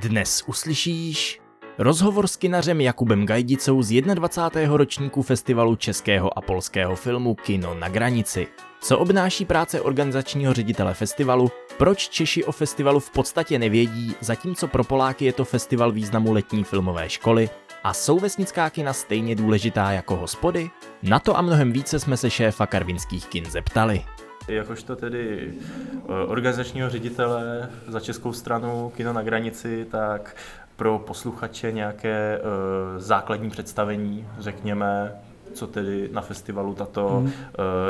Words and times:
Dnes 0.00 0.42
uslyšíš 0.46 1.40
rozhovor 1.78 2.26
s 2.26 2.36
kinařem 2.36 2.80
Jakubem 2.80 3.26
Gajdicou 3.26 3.82
z 3.82 4.02
21. 4.02 4.76
ročníku 4.76 5.22
festivalu 5.22 5.76
českého 5.76 6.38
a 6.38 6.40
polského 6.40 6.96
filmu 6.96 7.34
Kino 7.34 7.74
na 7.74 7.88
granici. 7.88 8.46
Co 8.80 8.98
obnáší 8.98 9.44
práce 9.44 9.80
organizačního 9.80 10.52
ředitele 10.52 10.94
festivalu, 10.94 11.50
proč 11.78 12.08
Češi 12.08 12.44
o 12.44 12.52
festivalu 12.52 13.00
v 13.00 13.10
podstatě 13.10 13.58
nevědí, 13.58 14.14
zatímco 14.20 14.68
pro 14.68 14.84
Poláky 14.84 15.24
je 15.24 15.32
to 15.32 15.44
festival 15.44 15.92
významu 15.92 16.32
letní 16.32 16.64
filmové 16.64 17.10
školy, 17.10 17.50
a 17.84 17.94
jsou 17.94 18.18
vesnická 18.18 18.70
kina 18.70 18.92
stejně 18.92 19.34
důležitá 19.34 19.92
jako 19.92 20.16
hospody? 20.16 20.70
Na 21.02 21.18
to 21.18 21.38
a 21.38 21.42
mnohem 21.42 21.72
více 21.72 22.00
jsme 22.00 22.16
se 22.16 22.30
šéfa 22.30 22.66
karvinských 22.66 23.26
kin 23.26 23.50
zeptali. 23.50 24.04
Jakožto 24.48 24.96
tedy 24.96 25.54
eh, 25.54 26.12
organizačního 26.26 26.90
ředitele 26.90 27.70
za 27.88 28.00
českou 28.00 28.32
stranu 28.32 28.92
Kino 28.96 29.12
na 29.12 29.22
granici, 29.22 29.86
tak 29.90 30.36
pro 30.76 30.98
posluchače 30.98 31.72
nějaké 31.72 32.38
uh, 32.38 32.98
základní 32.98 33.50
představení, 33.50 34.26
řekněme, 34.38 35.12
co 35.54 35.66
tedy 35.66 36.08
na 36.12 36.20
festivalu 36.20 36.74
tato 36.74 37.08
hmm. 37.08 37.26
uh, 37.26 37.32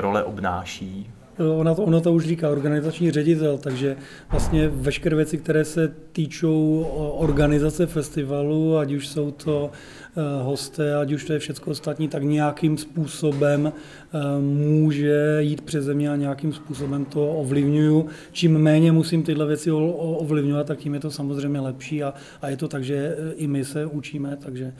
role 0.00 0.24
obnáší. 0.24 1.10
Ona 1.40 1.74
to, 1.74 1.82
ona 1.82 2.00
to 2.00 2.12
už 2.12 2.24
říká 2.26 2.50
organizační 2.50 3.10
ředitel, 3.10 3.58
takže 3.58 3.96
vlastně 4.30 4.68
veškeré 4.68 5.16
věci, 5.16 5.38
které 5.38 5.64
se 5.64 5.94
týčou 6.12 6.86
organizace 7.18 7.86
festivalu, 7.86 8.78
ať 8.78 8.92
už 8.92 9.08
jsou 9.08 9.30
to 9.30 9.70
eh, 10.16 10.42
hosté, 10.42 10.96
ať 10.96 11.12
už 11.12 11.24
to 11.24 11.32
je 11.32 11.38
všechno 11.38 11.70
ostatní, 11.70 12.08
tak 12.08 12.22
nějakým 12.22 12.78
způsobem 12.78 13.72
eh, 13.72 14.18
může 14.40 15.36
jít 15.40 15.60
přes 15.60 15.84
země 15.84 16.10
a 16.10 16.16
nějakým 16.16 16.52
způsobem 16.52 17.04
to 17.04 17.32
ovlivňuju. 17.32 18.06
Čím 18.32 18.58
méně 18.58 18.92
musím 18.92 19.22
tyhle 19.22 19.46
věci 19.46 19.70
ovlivňovat, 19.70 20.66
tak 20.66 20.78
tím 20.78 20.94
je 20.94 21.00
to 21.00 21.10
samozřejmě 21.10 21.60
lepší 21.60 22.02
a, 22.02 22.14
a 22.42 22.48
je 22.48 22.56
to 22.56 22.68
tak, 22.68 22.84
že 22.84 23.16
eh, 23.18 23.32
i 23.34 23.46
my 23.46 23.64
se 23.64 23.86
učíme, 23.86 24.36
takže 24.36 24.72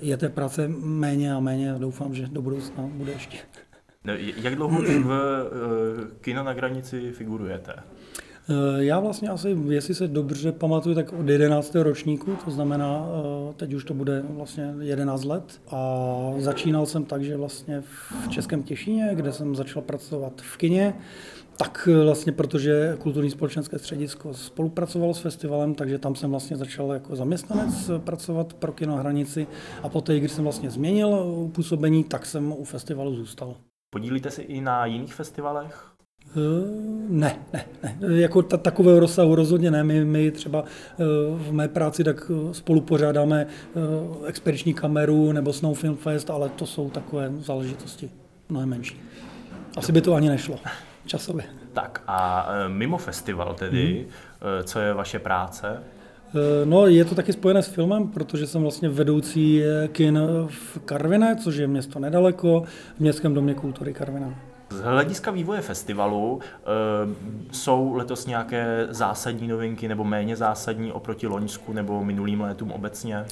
je 0.00 0.16
té 0.16 0.28
práce 0.28 0.68
méně 0.82 1.34
a 1.34 1.40
méně 1.40 1.72
a 1.72 1.78
doufám, 1.78 2.14
že 2.14 2.26
do 2.32 2.42
budoucna 2.42 2.90
bude 2.94 3.12
ještě. 3.12 3.38
No, 4.04 4.12
jak 4.36 4.54
dlouho 4.56 4.82
v 4.82 5.06
uh, 5.06 5.10
Kino 6.20 6.44
na 6.44 6.54
granici 6.54 7.12
figurujete? 7.12 7.72
Eh, 8.50 8.84
já 8.84 9.00
vlastně 9.00 9.28
asi, 9.28 9.56
jestli 9.68 9.94
se 9.94 10.08
dobře 10.08 10.52
pamatuju, 10.52 10.94
tak 10.94 11.12
od 11.12 11.28
11. 11.28 11.74
ročníku, 11.82 12.36
to 12.44 12.50
znamená, 12.50 13.06
eh, 13.50 13.54
teď 13.54 13.74
už 13.74 13.84
to 13.84 13.94
bude 13.94 14.22
vlastně 14.28 14.74
11 14.80 15.24
let. 15.24 15.60
A 15.68 16.32
začínal 16.38 16.86
jsem 16.86 17.04
tak, 17.04 17.24
že 17.24 17.36
vlastně 17.36 17.80
v 17.80 18.28
Českém 18.28 18.62
Těšíně, 18.62 19.10
kde 19.14 19.32
jsem 19.32 19.56
začal 19.56 19.82
pracovat 19.82 20.32
v 20.42 20.56
kině, 20.56 20.94
tak 21.56 21.88
vlastně, 22.04 22.32
protože 22.32 22.96
kulturní 22.98 23.30
společenské 23.30 23.78
středisko 23.78 24.34
spolupracovalo 24.34 25.14
s 25.14 25.18
festivalem, 25.18 25.74
takže 25.74 25.98
tam 25.98 26.14
jsem 26.14 26.30
vlastně 26.30 26.56
začal 26.56 26.92
jako 26.92 27.16
zaměstnanec 27.16 27.90
pracovat 28.04 28.52
pro 28.52 28.72
kino 28.72 28.96
hranici 28.96 29.46
a 29.82 29.88
poté, 29.88 30.18
když 30.18 30.32
jsem 30.32 30.44
vlastně 30.44 30.70
změnil 30.70 31.26
působení, 31.52 32.04
tak 32.04 32.26
jsem 32.26 32.52
u 32.52 32.64
festivalu 32.64 33.16
zůstal. 33.16 33.56
Podílíte 33.90 34.30
se 34.30 34.42
i 34.42 34.60
na 34.60 34.86
jiných 34.86 35.14
festivalech? 35.14 35.86
Eh, 36.26 36.36
ne, 37.08 37.38
ne, 37.52 37.64
ne. 37.82 37.96
Jako 38.20 38.42
ta, 38.42 38.56
takového 38.56 39.00
rozsahu 39.00 39.34
rozhodně 39.34 39.70
ne. 39.70 39.84
My, 39.84 40.04
my 40.04 40.30
třeba 40.30 40.64
eh, 40.64 41.04
v 41.36 41.52
mé 41.52 41.68
práci 41.68 42.04
tak 42.04 42.30
eh, 42.30 42.54
spolu 42.54 42.80
pořádáme 42.80 43.46
expediční 44.26 44.74
kameru 44.74 45.32
nebo 45.32 45.52
Snow 45.52 45.78
Film 45.78 45.96
Fest, 45.96 46.30
ale 46.30 46.48
to 46.48 46.66
jsou 46.66 46.90
takové 46.90 47.32
záležitosti 47.38 48.10
mnohem 48.48 48.68
menší. 48.68 49.00
Asi 49.76 49.92
by 49.92 50.00
to 50.00 50.14
ani 50.14 50.28
nešlo 50.28 50.58
časově. 51.06 51.44
Tak 51.72 52.02
a 52.06 52.48
mimo 52.68 52.98
festival 52.98 53.54
tedy, 53.54 54.06
hmm. 54.40 54.64
co 54.64 54.80
je 54.80 54.94
vaše 54.94 55.18
práce? 55.18 55.82
Eh, 56.34 56.66
no, 56.66 56.86
je 56.86 57.04
to 57.04 57.14
taky 57.14 57.32
spojené 57.32 57.62
s 57.62 57.68
filmem, 57.68 58.08
protože 58.08 58.46
jsem 58.46 58.62
vlastně 58.62 58.88
vedoucí 58.88 59.62
kin 59.92 60.20
v 60.48 60.78
Karviné, 60.84 61.36
což 61.36 61.56
je 61.56 61.66
město 61.66 61.98
nedaleko, 61.98 62.64
v 62.96 63.00
Městském 63.00 63.34
domě 63.34 63.54
kultury 63.54 63.92
Karviná. 63.92 64.34
Z 64.70 64.80
hlediska 64.80 65.30
vývoje 65.30 65.60
festivalu 65.60 66.40
e, 66.42 66.66
jsou 67.52 67.94
letos 67.94 68.26
nějaké 68.26 68.86
zásadní 68.90 69.48
novinky 69.48 69.88
nebo 69.88 70.04
méně 70.04 70.36
zásadní 70.36 70.92
oproti 70.92 71.26
Loňsku 71.26 71.72
nebo 71.72 72.04
minulým 72.04 72.40
létům 72.40 72.72
obecně? 72.72 73.24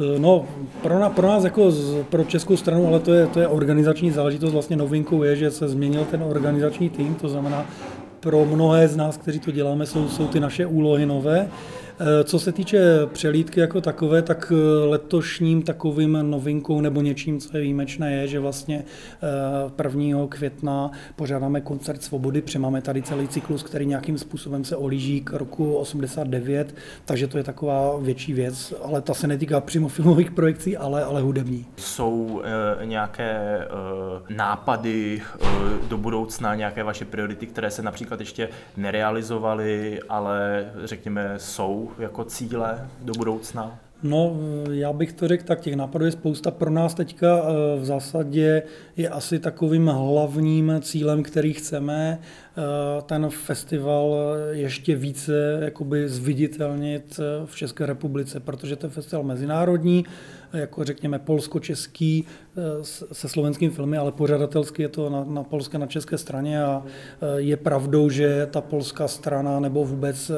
Eh, 0.00 0.18
no, 0.18 0.46
pro, 0.82 0.98
nás, 0.98 1.12
pro 1.12 1.28
nás 1.28 1.44
jako 1.44 1.70
z, 1.70 2.04
pro 2.04 2.24
českou 2.24 2.56
stranu, 2.56 2.86
ale 2.86 3.00
to 3.00 3.12
je, 3.12 3.26
to 3.26 3.40
je 3.40 3.48
organizační 3.48 4.10
záležitost, 4.10 4.52
vlastně 4.52 4.76
novinkou 4.76 5.22
je, 5.22 5.36
že 5.36 5.50
se 5.50 5.68
změnil 5.68 6.04
ten 6.04 6.22
organizační 6.22 6.90
tým, 6.90 7.14
to 7.14 7.28
znamená, 7.28 7.66
pro 8.20 8.44
mnohé 8.44 8.88
z 8.88 8.96
nás, 8.96 9.16
kteří 9.16 9.40
to 9.40 9.50
děláme, 9.50 9.86
jsou, 9.86 10.08
jsou 10.08 10.28
ty 10.28 10.40
naše 10.40 10.66
úlohy 10.66 11.06
nové. 11.06 11.48
Eh, 12.00 12.24
co 12.24 12.38
se 12.38 12.52
týče 12.52 13.06
přelídky 13.06 13.60
jako 13.60 13.80
takové, 13.80 14.22
tak 14.22 14.52
eh, 14.52 14.88
letošním 14.88 15.62
takovým 15.62 16.18
novinkou 16.22 16.80
nebo 16.80 17.00
něčím, 17.00 17.40
co 17.40 17.56
je 17.56 17.62
výjimečné, 17.62 18.12
je, 18.12 18.28
že 18.28 18.40
vlastně 18.40 18.84
1. 19.84 20.24
Eh, 20.24 20.26
května 20.28 20.90
pořádáme 21.16 21.60
koncert 21.60 22.02
Svobody, 22.02 22.42
protože 22.42 22.58
máme 22.58 22.82
tady 22.82 23.02
celý 23.02 23.28
cyklus, 23.28 23.62
který 23.62 23.86
nějakým 23.86 24.18
způsobem 24.18 24.64
se 24.64 24.76
olíží 24.76 25.20
k 25.20 25.32
roku 25.32 25.74
89, 25.74 26.74
takže 27.04 27.26
to 27.26 27.38
je 27.38 27.44
taková 27.44 27.98
větší 27.98 28.32
věc, 28.32 28.74
ale 28.84 29.00
ta 29.00 29.14
se 29.14 29.26
netýká 29.26 29.60
přímo 29.60 29.88
filmových 29.88 30.30
projekcí, 30.30 30.76
ale, 30.76 31.04
ale 31.04 31.20
hudební. 31.20 31.66
Jsou 31.76 32.42
e, 32.82 32.86
nějaké 32.86 33.30
e, 33.30 33.66
nápady 34.34 35.22
e, 35.22 35.48
do 35.88 35.98
budoucna, 35.98 36.54
nějaké 36.54 36.82
vaše 36.82 37.04
priority, 37.04 37.46
které 37.46 37.70
se 37.70 37.82
například 37.82 38.20
ještě 38.20 38.48
nerealizovaly, 38.76 40.00
ale 40.08 40.66
řekněme 40.84 41.34
jsou 41.36 41.87
jako 41.98 42.24
cíle 42.24 42.88
do 43.02 43.12
budoucna? 43.12 43.78
No, 44.02 44.36
já 44.70 44.92
bych 44.92 45.12
to 45.12 45.28
řekl 45.28 45.44
tak, 45.44 45.60
těch 45.60 45.76
nápadů 45.76 46.04
je 46.04 46.10
spousta. 46.10 46.50
Pro 46.50 46.70
nás 46.70 46.94
teďka 46.94 47.38
eh, 47.38 47.80
v 47.80 47.84
zásadě 47.84 48.62
je 48.96 49.08
asi 49.08 49.38
takovým 49.38 49.86
hlavním 49.86 50.72
cílem, 50.80 51.22
který 51.22 51.52
chceme, 51.52 52.18
eh, 52.20 52.62
ten 53.02 53.30
festival 53.30 54.16
ještě 54.50 54.96
více 54.96 55.58
jakoby 55.62 56.08
zviditelnit 56.08 57.20
eh, 57.20 57.46
v 57.46 57.56
České 57.56 57.86
republice, 57.86 58.40
protože 58.40 58.76
to 58.76 58.86
je 58.86 58.90
festival 58.90 59.24
mezinárodní, 59.24 60.04
jako 60.52 60.84
řekněme 60.84 61.18
polsko-český 61.18 62.24
se 63.12 63.28
slovenským 63.28 63.70
filmy, 63.70 63.96
ale 63.96 64.12
pořadatelsky 64.12 64.82
je 64.82 64.88
to 64.88 65.10
na, 65.10 65.24
na 65.24 65.42
polské, 65.42 65.78
na 65.78 65.86
české 65.86 66.18
straně 66.18 66.62
a 66.62 66.82
je 67.36 67.56
pravdou, 67.56 68.08
že 68.10 68.48
ta 68.50 68.60
polská 68.60 69.08
strana 69.08 69.60
nebo 69.60 69.84
vůbec 69.84 70.30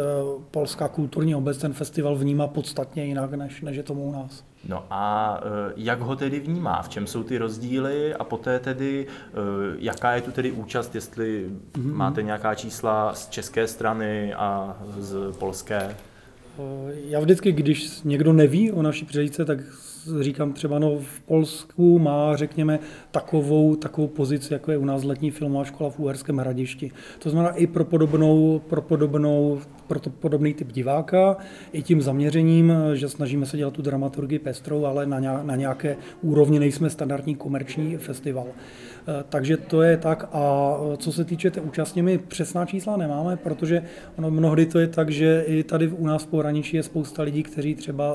polská 0.51 0.89
kulturní 0.89 1.35
obec 1.35 1.59
ten 1.59 1.73
festival 1.73 2.17
vnímá 2.17 2.47
podstatně 2.47 3.05
jinak, 3.05 3.35
než, 3.35 3.61
než 3.61 3.77
je 3.77 3.83
tomu 3.83 4.05
u 4.05 4.13
nás. 4.13 4.45
No 4.69 4.85
a 4.91 5.41
jak 5.77 6.01
ho 6.01 6.17
tedy 6.17 6.41
vnímá? 6.41 6.83
V 6.83 6.89
čem 6.89 7.07
jsou 7.07 7.23
ty 7.23 7.39
rozdíly 7.39 8.15
a 8.15 8.25
poté 8.25 8.59
tedy, 8.59 9.07
jaká 9.79 10.15
je 10.15 10.21
tu 10.21 10.31
tedy 10.31 10.53
účast, 10.53 10.95
jestli 10.95 11.47
mm-hmm. 11.73 11.95
máte 11.95 12.23
nějaká 12.23 12.55
čísla 12.55 13.15
z 13.15 13.29
české 13.29 13.67
strany 13.67 14.35
a 14.35 14.79
z 14.99 15.37
polské? 15.39 15.97
Já 17.05 17.21
vždycky, 17.21 17.53
když 17.53 18.03
někdo 18.05 18.33
neví 18.33 18.73
o 18.73 18.83
naší 18.83 19.05
přehlídce, 19.05 19.45
tak 19.45 19.59
říkám 20.21 20.53
třeba, 20.53 20.79
no 20.79 20.97
v 20.99 21.21
Polsku 21.21 21.99
má, 21.99 22.37
řekněme, 22.37 22.79
takovou, 23.11 23.77
takovou 23.77 24.09
pozici, 24.09 24.53
jako 24.53 24.71
je 24.71 24.79
u 24.79 24.85
nás 24.85 25.05
letní 25.05 25.31
filmová 25.31 25.65
škola 25.65 25.91
v 25.91 25.99
Uherském 25.99 26.39
hradišti. 26.39 26.91
To 27.19 27.31
znamená 27.31 27.55
i 27.55 27.67
pro 27.67 27.85
podobnou, 27.85 28.59
pro 28.59 28.83
podobnou 28.83 29.61
pro 29.91 30.01
to 30.01 30.11
podobný 30.11 30.55
typ 30.55 30.73
diváka, 30.73 31.37
i 31.73 31.83
tím 31.83 32.03
zaměřením, 32.03 32.73
že 32.95 33.09
snažíme 33.09 33.47
se 33.47 33.57
dělat 33.57 33.75
tu 33.75 33.83
dramaturgii 33.83 34.39
pestrou, 34.39 34.85
ale 34.85 35.07
na 35.43 35.57
nějaké 35.57 35.97
úrovni 36.23 36.59
nejsme 36.59 36.91
standardní 36.91 37.35
komerční 37.35 37.97
festival. 37.97 38.47
Eh, 39.09 39.25
takže 39.29 39.57
to 39.57 39.83
je 39.83 39.97
tak. 39.97 40.29
A 40.33 40.77
eh, 40.93 40.97
co 40.97 41.13
se 41.13 41.25
týče 41.25 41.51
té 41.51 41.61
účastně, 41.61 42.03
my 42.03 42.19
přesná 42.19 42.67
čísla 42.67 42.97
nemáme, 42.97 43.37
protože 43.37 43.83
ono 44.17 44.31
mnohdy 44.31 44.67
to 44.67 44.79
je 44.79 44.87
tak, 44.87 45.11
že 45.11 45.45
i 45.47 45.63
tady 45.63 45.89
u 45.89 46.07
nás 46.07 46.23
v 46.23 46.27
pohraničí 46.27 46.77
je 46.77 46.83
spousta 46.83 47.23
lidí, 47.23 47.43
kteří 47.43 47.75
třeba 47.75 48.15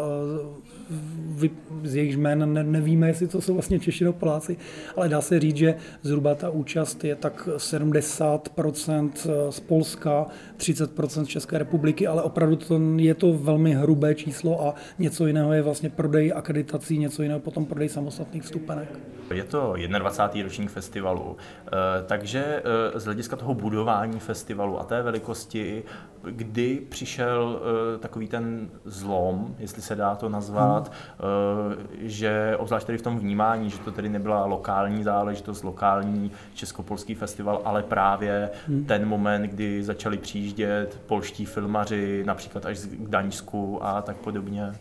eh, 1.41 1.49
z 1.83 1.95
jejich 1.95 2.17
jmén 2.17 2.53
ne, 2.53 2.63
nevíme, 2.63 3.07
jestli 3.07 3.27
to 3.27 3.41
jsou 3.41 3.53
vlastně 3.53 3.79
Češi 3.79 4.03
nebo 4.03 4.13
Poláci, 4.13 4.57
ale 4.95 5.09
dá 5.09 5.21
se 5.21 5.39
říct, 5.39 5.57
že 5.57 5.75
zhruba 6.01 6.35
ta 6.35 6.49
účast 6.49 7.03
je 7.03 7.15
tak 7.15 7.49
70% 7.57 9.11
z 9.49 9.59
Polska, 9.59 10.27
30% 10.57 11.23
z 11.23 11.27
České 11.27 11.57
republiky, 11.57 11.64
ale 12.07 12.21
opravdu 12.21 12.55
to, 12.55 12.79
je 12.95 13.13
to 13.13 13.33
velmi 13.33 13.73
hrubé 13.73 14.15
číslo 14.15 14.67
a 14.67 14.73
něco 14.99 15.27
jiného 15.27 15.53
je 15.53 15.61
vlastně 15.61 15.89
prodej 15.89 16.33
akreditací, 16.35 16.97
něco 16.97 17.23
jiného 17.23 17.39
potom 17.39 17.65
prodej 17.65 17.89
samostatných 17.89 18.43
vstupenek. 18.43 18.89
Je 19.33 19.43
to 19.43 19.73
21. 19.99 20.43
ročník 20.43 20.69
festivalu, 20.69 21.37
eh, 21.37 21.71
takže 22.05 22.61
eh, 22.95 22.99
z 22.99 23.05
hlediska 23.05 23.35
toho 23.35 23.53
budování 23.53 24.19
festivalu 24.19 24.79
a 24.79 24.83
té 24.83 25.01
velikosti, 25.01 25.83
kdy 26.29 26.81
přišel 26.89 27.61
uh, 27.61 28.01
takový 28.01 28.27
ten 28.27 28.69
zlom, 28.85 29.55
jestli 29.59 29.81
se 29.81 29.95
dá 29.95 30.15
to 30.15 30.29
nazvat, 30.29 30.91
hmm. 30.91 31.29
uh, 31.67 31.83
že 32.01 32.55
obzvlášť 32.57 32.85
tady 32.87 32.97
v 32.97 33.01
tom 33.01 33.19
vnímání, 33.19 33.69
že 33.69 33.77
to 33.77 33.91
tedy 33.91 34.09
nebyla 34.09 34.45
lokální 34.45 35.03
záležitost, 35.03 35.63
lokální 35.63 36.31
českopolský 36.53 37.15
festival, 37.15 37.61
ale 37.65 37.83
právě 37.83 38.49
hmm. 38.67 38.85
ten 38.85 39.05
moment, 39.05 39.41
kdy 39.41 39.83
začali 39.83 40.17
přijíždět 40.17 40.99
polští 41.05 41.45
filmaři, 41.45 42.23
například 42.25 42.65
až 42.65 42.77
z 42.77 42.87
Gdaňsku 42.87 43.85
a 43.85 44.01
tak 44.01 44.17
podobně. 44.17 44.73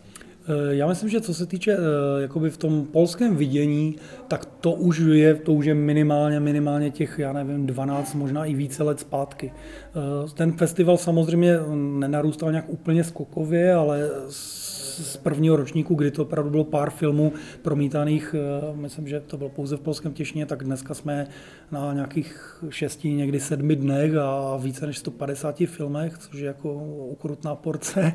Eh, 0.47 0.75
já 0.75 0.87
myslím, 0.87 1.09
že 1.09 1.21
co 1.21 1.33
se 1.33 1.45
týče 1.45 1.73
eh, 1.73 2.21
jakoby 2.21 2.49
v 2.49 2.57
tom 2.57 2.85
polském 2.85 3.35
vidění, 3.35 3.95
tak 4.27 4.45
to 4.45 4.71
už 4.71 4.99
je, 4.99 5.35
to 5.35 5.53
už 5.53 5.65
je 5.65 5.73
minimálně, 5.73 6.39
minimálně 6.39 6.91
těch, 6.91 7.19
já 7.19 7.33
nevím, 7.33 7.65
12, 7.65 8.15
možná 8.15 8.45
i 8.45 8.53
více 8.53 8.83
let 8.83 8.99
zpátky. 8.99 9.51
Eh, 9.55 10.29
ten 10.33 10.51
festival 10.51 10.97
samozřejmě 10.97 11.57
nenarůstal 11.73 12.51
nějak 12.51 12.69
úplně 12.69 13.03
skokově, 13.03 13.73
ale 13.73 14.09
z 14.29 15.17
prvního 15.17 15.55
ročníku, 15.55 15.95
kdy 15.95 16.11
to 16.11 16.21
opravdu 16.21 16.49
bylo 16.49 16.63
pár 16.63 16.89
filmů 16.89 17.33
promítaných, 17.61 18.35
myslím, 18.73 19.07
že 19.07 19.19
to 19.19 19.37
bylo 19.37 19.49
pouze 19.49 19.77
v 19.77 19.79
polském 19.79 20.13
těšně, 20.13 20.45
tak 20.45 20.63
dneska 20.63 20.93
jsme 20.93 21.27
na 21.71 21.93
nějakých 21.93 22.61
šesti, 22.69 23.13
někdy 23.13 23.39
sedmi 23.39 23.75
dnech 23.75 24.15
a 24.15 24.57
více 24.57 24.87
než 24.87 24.97
150 24.97 25.55
filmech, 25.65 26.17
což 26.17 26.39
je 26.39 26.47
jako 26.47 26.73
ukrutná 27.11 27.55
porce. 27.55 28.13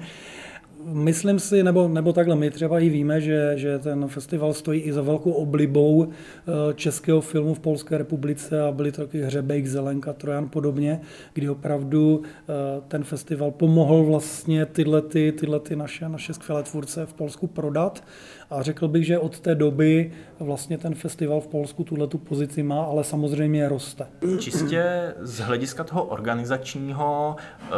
Myslím 0.85 1.39
si, 1.39 1.63
nebo, 1.63 1.89
nebo 1.89 2.13
takhle, 2.13 2.37
my 2.37 2.51
třeba 2.51 2.81
i 2.81 2.89
víme, 2.89 3.21
že, 3.21 3.53
že 3.57 3.79
ten 3.79 4.09
festival 4.09 4.55
stojí 4.55 4.81
i 4.81 4.93
za 4.93 5.03
velkou 5.03 5.31
oblibou 5.31 6.09
eh, 6.09 6.75
českého 6.75 7.21
filmu 7.21 7.55
v 7.55 7.61
Polské 7.61 7.99
republice 7.99 8.63
a 8.63 8.73
byly 8.73 8.93
to 8.93 9.03
taky 9.03 9.23
Hřebejk, 9.23 9.67
Zelenka, 9.67 10.13
Trojan 10.13 10.49
podobně, 10.49 11.01
kdy 11.33 11.49
opravdu 11.49 12.23
eh, 12.25 12.53
ten 12.89 13.05
festival 13.05 13.51
pomohl 13.51 14.05
vlastně 14.05 14.67
tyhle, 14.67 15.03
ty, 15.03 15.33
tyhle 15.33 15.61
ty 15.61 15.77
naše, 15.77 16.09
naše 16.09 16.35
skvělé 16.35 16.63
tvůrce 16.63 17.07
v 17.07 17.13
Polsku 17.13 17.47
prodat 17.47 18.03
a 18.51 18.63
řekl 18.63 18.89
bych, 18.89 19.07
že 19.07 19.19
od 19.19 19.41
té 19.41 19.55
doby 19.55 20.13
vlastně 20.41 20.79
ten 20.79 20.95
festival 20.95 21.41
v 21.41 21.47
Polsku 21.47 21.85
tuhle 21.85 22.07
tu 22.07 22.19
pozici 22.19 22.63
má, 22.63 22.83
ale 22.83 23.05
samozřejmě 23.05 23.69
roste. 23.69 24.07
Čistě 24.39 25.15
z 25.21 25.39
hlediska 25.39 25.85
toho 25.85 26.05
organizačního, 26.05 27.37
eh, 27.63 27.69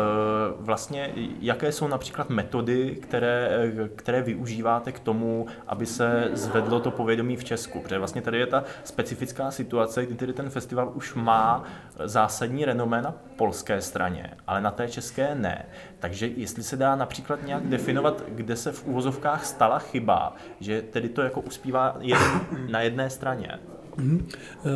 vlastně 0.58 1.12
jaké 1.40 1.72
jsou 1.72 1.88
například 1.88 2.30
metody, 2.30 2.96
které, 3.02 3.72
které 3.96 4.22
využíváte 4.22 4.92
k 4.92 5.00
tomu, 5.00 5.46
aby 5.66 5.86
se 5.86 6.30
zvedlo 6.32 6.80
to 6.80 6.90
povědomí 6.90 7.36
v 7.36 7.44
Česku? 7.44 7.80
Protože 7.80 7.98
vlastně 7.98 8.22
tady 8.22 8.38
je 8.38 8.46
ta 8.46 8.64
specifická 8.84 9.50
situace, 9.50 10.06
kdy 10.06 10.14
tedy 10.14 10.32
ten 10.32 10.50
festival 10.50 10.92
už 10.94 11.14
má 11.14 11.64
zásadní 12.04 12.64
renomé 12.64 13.02
na 13.02 13.14
polské 13.36 13.80
straně, 13.80 14.30
ale 14.46 14.60
na 14.60 14.70
té 14.70 14.88
české 14.88 15.34
ne. 15.34 15.66
Takže 15.98 16.26
jestli 16.26 16.62
se 16.62 16.76
dá 16.76 16.96
například 16.96 17.46
nějak 17.46 17.62
definovat, 17.66 18.22
kde 18.28 18.56
se 18.56 18.72
v 18.72 18.86
úvozovkách 18.86 19.44
stala 19.44 19.78
chyba, 19.78 20.34
že 20.62 20.82
tedy 20.82 21.08
to 21.08 21.22
jako 21.22 21.40
uspívá 21.40 21.96
jen 22.00 22.18
na 22.70 22.80
jedné 22.80 23.10
straně. 23.10 23.48
Mhm. 23.96 24.28
Eh, 24.28 24.68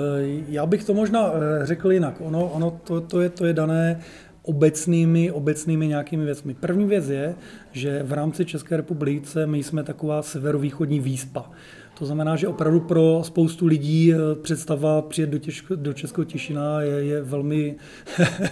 já 0.49 0.67
bych 0.67 0.85
to 0.85 0.95
možná 0.95 1.31
eh, 1.33 1.67
řekl 1.67 1.93
jinak. 1.93 2.15
Ono, 2.21 2.49
ono 2.49 2.81
to, 2.85 3.01
to, 3.01 3.21
je, 3.21 3.29
to 3.29 3.47
je 3.47 3.53
dané 3.53 4.01
obecnými, 4.43 5.31
obecnými 5.31 5.89
nějakými 5.89 6.25
věcmi. 6.25 6.55
První 6.55 6.87
věc 6.87 7.09
je, 7.09 7.35
že 7.73 8.03
v 8.03 8.13
rámci 8.13 8.45
České 8.45 8.77
republiky 8.77 9.27
my 9.47 9.63
jsme 9.63 9.83
taková 9.83 10.23
severovýchodní 10.23 11.01
výspa. 11.01 11.51
To 11.99 12.07
znamená, 12.07 12.37
že 12.37 12.49
opravdu 12.49 12.81
pro 12.81 13.21
spoustu 13.25 13.67
lidí 13.67 14.15
eh, 14.15 14.17
představa 14.43 15.03
přijet 15.03 15.31
do, 15.31 15.39
těžko, 15.39 15.75
do 15.77 15.93
Českého 15.93 16.25
Těšina 16.25 16.81
je, 16.81 17.05
je 17.05 17.23
velmi, 17.23 17.77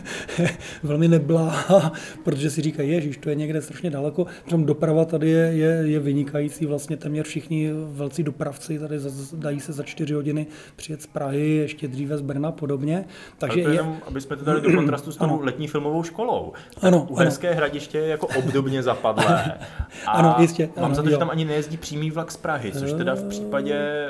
velmi 0.82 1.08
neblá, 1.08 1.64
protože 2.24 2.50
si 2.50 2.62
říkají, 2.62 2.90
ježiš, 2.90 3.16
to 3.16 3.28
je 3.28 3.34
někde 3.34 3.62
strašně 3.62 3.90
daleko. 3.90 4.26
Přitom 4.42 4.64
doprava 4.64 5.04
tady 5.04 5.30
je, 5.30 5.46
je, 5.46 5.68
je 5.84 6.00
vynikající, 6.00 6.66
vlastně 6.66 6.96
téměř 6.96 7.26
všichni 7.26 7.70
velcí 7.86 8.22
dopravci 8.22 8.78
tady 8.78 8.98
dají 9.32 9.60
se 9.60 9.72
za 9.72 9.82
čtyři 9.82 10.14
hodiny 10.14 10.46
přijet 10.76 11.02
z 11.02 11.06
Prahy, 11.06 11.50
ještě 11.50 11.88
dříve 11.88 12.18
z 12.18 12.20
Brna 12.20 12.48
a 12.48 12.52
podobně. 12.52 13.04
Takže 13.38 13.54
Ale 13.54 13.62
to 13.62 13.68
je, 13.68 13.74
jenom, 13.74 13.96
aby 14.06 14.20
jsme 14.20 14.36
to 14.36 14.44
dali 14.44 14.60
do 14.60 14.72
kontrastu 14.72 15.12
s 15.12 15.16
tou 15.16 15.40
letní 15.44 15.68
filmovou 15.68 16.02
školou. 16.02 16.52
ano, 16.82 17.06
Uherské 17.10 17.48
ano. 17.48 17.56
hradiště 17.56 17.98
je 17.98 18.08
jako 18.08 18.26
obdobně 18.26 18.82
zapadlé. 18.82 19.58
A 20.06 20.10
ano, 20.10 20.36
jistě. 20.38 20.68
Mám 20.76 20.84
ano, 20.84 20.94
za 20.94 21.02
to, 21.02 21.08
jo. 21.08 21.12
že 21.12 21.18
tam 21.18 21.30
ani 21.30 21.44
nejezdí 21.44 21.76
přímý 21.76 22.10
vlak 22.10 22.32
z 22.32 22.36
Prahy, 22.36 22.72
což 22.72 22.92
teda 22.92 23.14
v 23.14 23.33
případě... 23.40 24.08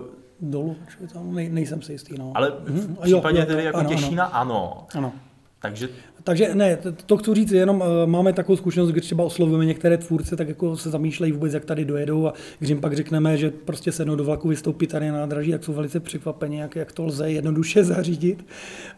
Uh, 0.00 0.06
Dolů, 0.40 0.76
tam 1.12 1.34
nej, 1.34 1.48
nejsem 1.48 1.82
si 1.82 1.92
jistý. 1.92 2.14
No. 2.18 2.32
Ale 2.34 2.50
v 2.50 2.70
mhm. 2.70 2.96
případě 3.02 3.40
jo, 3.40 3.46
tedy 3.46 3.64
jako 3.64 3.78
ano, 3.78 3.88
Těšína 3.88 4.24
ano. 4.24 4.86
ano. 4.94 5.06
ano. 5.06 5.12
Takže 5.58 5.88
takže 6.24 6.54
ne, 6.54 6.78
to 7.06 7.16
chci 7.16 7.34
říct, 7.34 7.52
jenom 7.52 7.76
uh, 7.76 7.86
máme 8.06 8.32
takovou 8.32 8.56
zkušenost, 8.56 8.90
když 8.90 9.04
třeba 9.04 9.24
oslovujeme 9.24 9.64
některé 9.64 9.98
tvůrce, 9.98 10.36
tak 10.36 10.48
jako 10.48 10.76
se 10.76 10.90
zamýšlejí 10.90 11.32
vůbec, 11.32 11.54
jak 11.54 11.64
tady 11.64 11.84
dojedou 11.84 12.26
a 12.26 12.32
když 12.58 12.68
jim 12.68 12.80
pak 12.80 12.96
řekneme, 12.96 13.36
že 13.36 13.50
prostě 13.50 13.92
sednou 13.92 14.16
do 14.16 14.24
vlaku, 14.24 14.48
vystoupí 14.48 14.86
tady 14.86 15.10
na 15.10 15.12
nádraží, 15.12 15.50
tak 15.50 15.64
jsou 15.64 15.72
velice 15.72 16.00
překvapeni, 16.00 16.56
jak, 16.56 16.76
jak 16.76 16.92
to 16.92 17.04
lze 17.04 17.30
jednoduše 17.30 17.84
zařídit. 17.94 18.46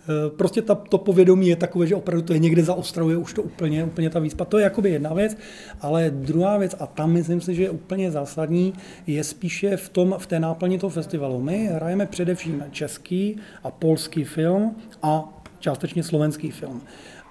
Uh, 0.08 0.36
prostě 0.36 0.62
ta, 0.62 0.74
to 0.74 0.98
povědomí 0.98 1.48
je 1.48 1.56
takové, 1.56 1.86
že 1.86 1.94
opravdu 1.94 2.22
to 2.22 2.32
je 2.32 2.38
někde 2.38 2.62
za 2.62 2.74
Ostravou, 2.74 3.10
je 3.10 3.16
už 3.16 3.32
to 3.32 3.42
úplně, 3.42 3.84
úplně 3.84 4.10
ta 4.10 4.18
výspa. 4.18 4.44
To 4.44 4.58
je 4.58 4.64
jakoby 4.64 4.90
jedna 4.90 5.14
věc, 5.14 5.36
ale 5.80 6.10
druhá 6.10 6.58
věc, 6.58 6.76
a 6.80 6.86
tam 6.86 7.12
myslím 7.12 7.40
si, 7.40 7.54
že 7.54 7.62
je 7.62 7.70
úplně 7.70 8.10
zásadní, 8.10 8.72
je 9.06 9.24
spíše 9.24 9.76
v, 9.76 9.88
tom, 9.88 10.14
v 10.18 10.26
té 10.26 10.40
náplni 10.40 10.78
toho 10.78 10.90
festivalu. 10.90 11.42
My 11.42 11.66
hrajeme 11.72 12.06
především 12.06 12.64
český 12.70 13.36
a 13.64 13.70
polský 13.70 14.24
film 14.24 14.76
a 15.02 15.36
částečně 15.58 16.02
slovenský 16.02 16.50
film. 16.50 16.82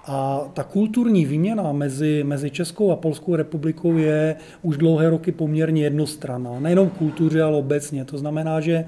A 0.06 0.40
ta 0.54 0.64
kulturní 0.64 1.26
výměna 1.26 1.72
mezi, 1.72 2.24
mezi 2.24 2.50
Českou 2.50 2.90
a 2.90 2.96
Polskou 2.96 3.36
republikou 3.36 3.96
je 3.96 4.36
už 4.62 4.76
dlouhé 4.76 5.10
roky 5.10 5.32
poměrně 5.32 5.82
jednostranná. 5.82 6.60
Nejenom 6.60 6.90
kultuře, 6.90 7.42
ale 7.42 7.56
obecně. 7.56 8.04
To 8.04 8.18
znamená, 8.18 8.60
že 8.60 8.72
eh, 8.74 8.86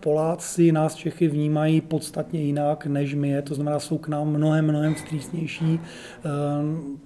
Poláci 0.00 0.72
nás 0.72 0.94
Čechy 0.94 1.28
vnímají 1.28 1.80
podstatně 1.80 2.40
jinak 2.40 2.86
než 2.86 3.14
my. 3.14 3.42
To 3.42 3.54
znamená, 3.54 3.80
jsou 3.80 3.98
k 3.98 4.08
nám 4.08 4.28
mnohem, 4.28 4.64
mnohem 4.64 4.94
vstřícnější. 4.94 5.80
Eh, 5.80 7.00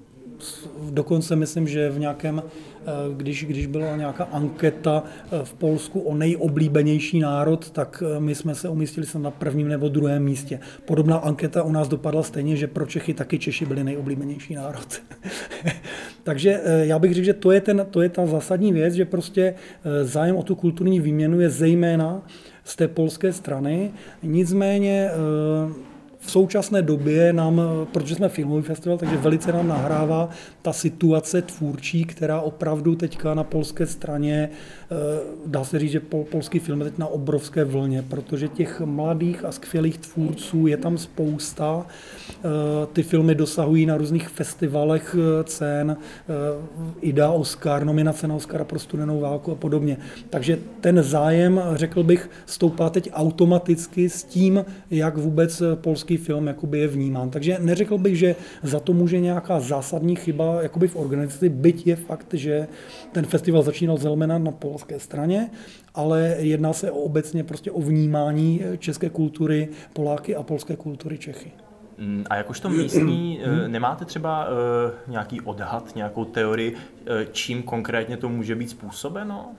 dokonce 0.91 1.37
myslím, 1.37 1.69
že 1.69 1.91
v 1.91 1.99
nějakém 1.99 2.43
když, 3.17 3.45
když 3.45 3.67
byla 3.67 3.97
nějaká 3.97 4.25
anketa 4.25 5.03
eh, 5.05 5.45
v 5.45 5.55
Polsku 5.55 6.01
o 6.01 6.15
nejoblíbenější 6.15 7.21
národ, 7.21 7.71
tak 7.71 8.03
eh, 8.07 8.21
my 8.21 8.35
jsme 8.35 8.55
se 8.55 8.69
umístili 8.69 9.07
na 9.19 9.31
prvním 9.31 9.69
nebo 9.69 9.89
druhém 9.89 10.25
místě. 10.25 10.61
Podobná 10.85 11.17
anketa 11.17 11.63
u 11.63 11.73
nás 11.73 11.89
dopadla 11.89 12.23
stejně, 12.23 12.57
že 12.57 12.67
pro 12.67 12.87
Čechy 12.87 13.15
taky 13.15 13.39
Češi 13.39 13.67
byli 13.67 13.85
nejoblíbenější 13.85 14.55
národ. 14.55 15.03
Takže 16.23 16.61
já 16.83 16.99
bych 16.99 17.15
řekl, 17.15 17.25
že 17.25 17.33
to 17.33 17.53
je, 17.53 17.61
ten, 17.61 17.87
to 17.91 18.03
je 18.03 18.09
ta 18.09 18.27
zásadní 18.27 18.73
věc, 18.73 18.95
že 18.95 19.05
prostě 19.05 19.55
zájem 20.03 20.37
o 20.37 20.43
tu 20.43 20.55
kulturní 20.55 21.01
výměnu 21.01 21.41
je 21.41 21.51
zejména 21.51 22.23
z 22.65 22.77
té 22.77 22.89
polské 22.89 23.33
strany. 23.33 23.91
Nicméně 24.23 25.11
v 26.27 26.31
současné 26.31 26.83
době 26.83 27.33
nám, 27.33 27.63
protože 27.93 28.15
jsme 28.15 28.29
filmový 28.29 28.63
festival, 28.63 28.99
takže 28.99 29.17
velice 29.17 29.53
nám 29.53 29.69
nahrává 29.69 30.29
ta 30.63 30.73
situace 30.73 31.43
tvůrčí, 31.43 32.05
která 32.05 32.41
opravdu 32.41 32.95
teďka 32.95 33.35
na 33.35 33.45
polské 33.45 33.87
straně, 33.87 34.51
eh, 34.51 34.95
dá 35.47 35.65
se 35.65 35.79
říct, 35.79 35.91
že 35.91 36.01
pol, 36.01 36.25
polský 36.25 36.59
film 36.59 36.81
je 36.81 36.85
teď 36.85 36.99
na 36.99 37.07
obrovské 37.07 37.65
vlně, 37.65 38.03
protože 38.03 38.49
těch 38.49 38.81
mladých 38.81 39.45
a 39.45 39.53
skvělých 39.53 39.99
tvůrců 39.99 40.67
je 40.67 40.77
tam 40.77 40.99
spousta. 40.99 41.87
Eh, 42.31 42.33
ty 42.93 43.03
filmy 43.03 43.35
dosahují 43.35 43.87
na 43.87 43.97
různých 43.97 44.29
festivalech 44.29 45.17
eh, 45.19 45.45
cen, 45.45 45.97
IDA 47.01 47.31
Oscar, 47.31 47.85
nominace 47.85 48.29
na 48.29 48.35
Oscara 48.35 48.65
pro 48.65 48.79
studenou 48.79 49.21
válku 49.21 49.53
a 49.53 49.55
podobně. 49.55 49.97
Takže 50.31 50.59
ten 50.81 51.03
zájem, 51.03 51.61
řekl 51.75 52.03
bych, 52.03 52.31
stoupá 52.47 52.91
teď 52.91 53.11
automaticky 53.13 54.09
s 54.09 54.25
tím, 54.25 54.65
jak 54.91 55.17
vůbec 55.17 55.63
polský 55.75 56.14
český 56.15 56.27
film 56.27 56.47
jakoby 56.47 56.79
je 56.79 56.89
vnímán. 56.89 57.31
Takže 57.31 57.59
neřekl 57.61 57.99
bych, 57.99 58.19
že 58.19 58.37
za 58.63 58.81
to 58.81 58.93
může 58.93 59.21
nějaká 59.21 59.61
zásadní 59.61 60.17
chyba 60.17 60.63
jakoby 60.63 60.89
v 60.89 60.97
organizaci, 60.97 61.49
byť 61.49 61.87
je 61.87 61.97
fakt, 61.97 62.35
že 62.35 62.69
ten 63.13 63.27
festival 63.27 63.63
začínal 63.63 63.99
zejména 63.99 64.39
na 64.39 64.53
polské 64.53 64.99
straně, 64.99 65.51
ale 65.95 66.37
jedná 66.39 66.73
se 66.73 66.91
obecně 66.91 67.45
prostě 67.45 67.71
o 67.71 67.81
vnímání 67.81 68.61
české 68.79 69.11
kultury 69.11 69.69
Poláky 69.93 70.37
a 70.37 70.43
polské 70.43 70.77
kultury 70.77 71.19
Čechy. 71.19 71.53
Mm, 71.99 72.25
a 72.31 72.37
jakožto 72.37 72.69
místní, 72.69 73.41
eh, 73.65 73.69
nemáte 73.69 74.05
třeba 74.05 74.47
eh, 74.47 75.11
nějaký 75.11 75.41
odhad, 75.41 75.95
nějakou 75.97 76.25
teorii, 76.25 76.75
eh, 76.75 77.27
čím 77.33 77.63
konkrétně 77.63 78.17
to 78.17 78.29
může 78.29 78.55
být 78.55 78.71
způsobeno? 78.71 79.55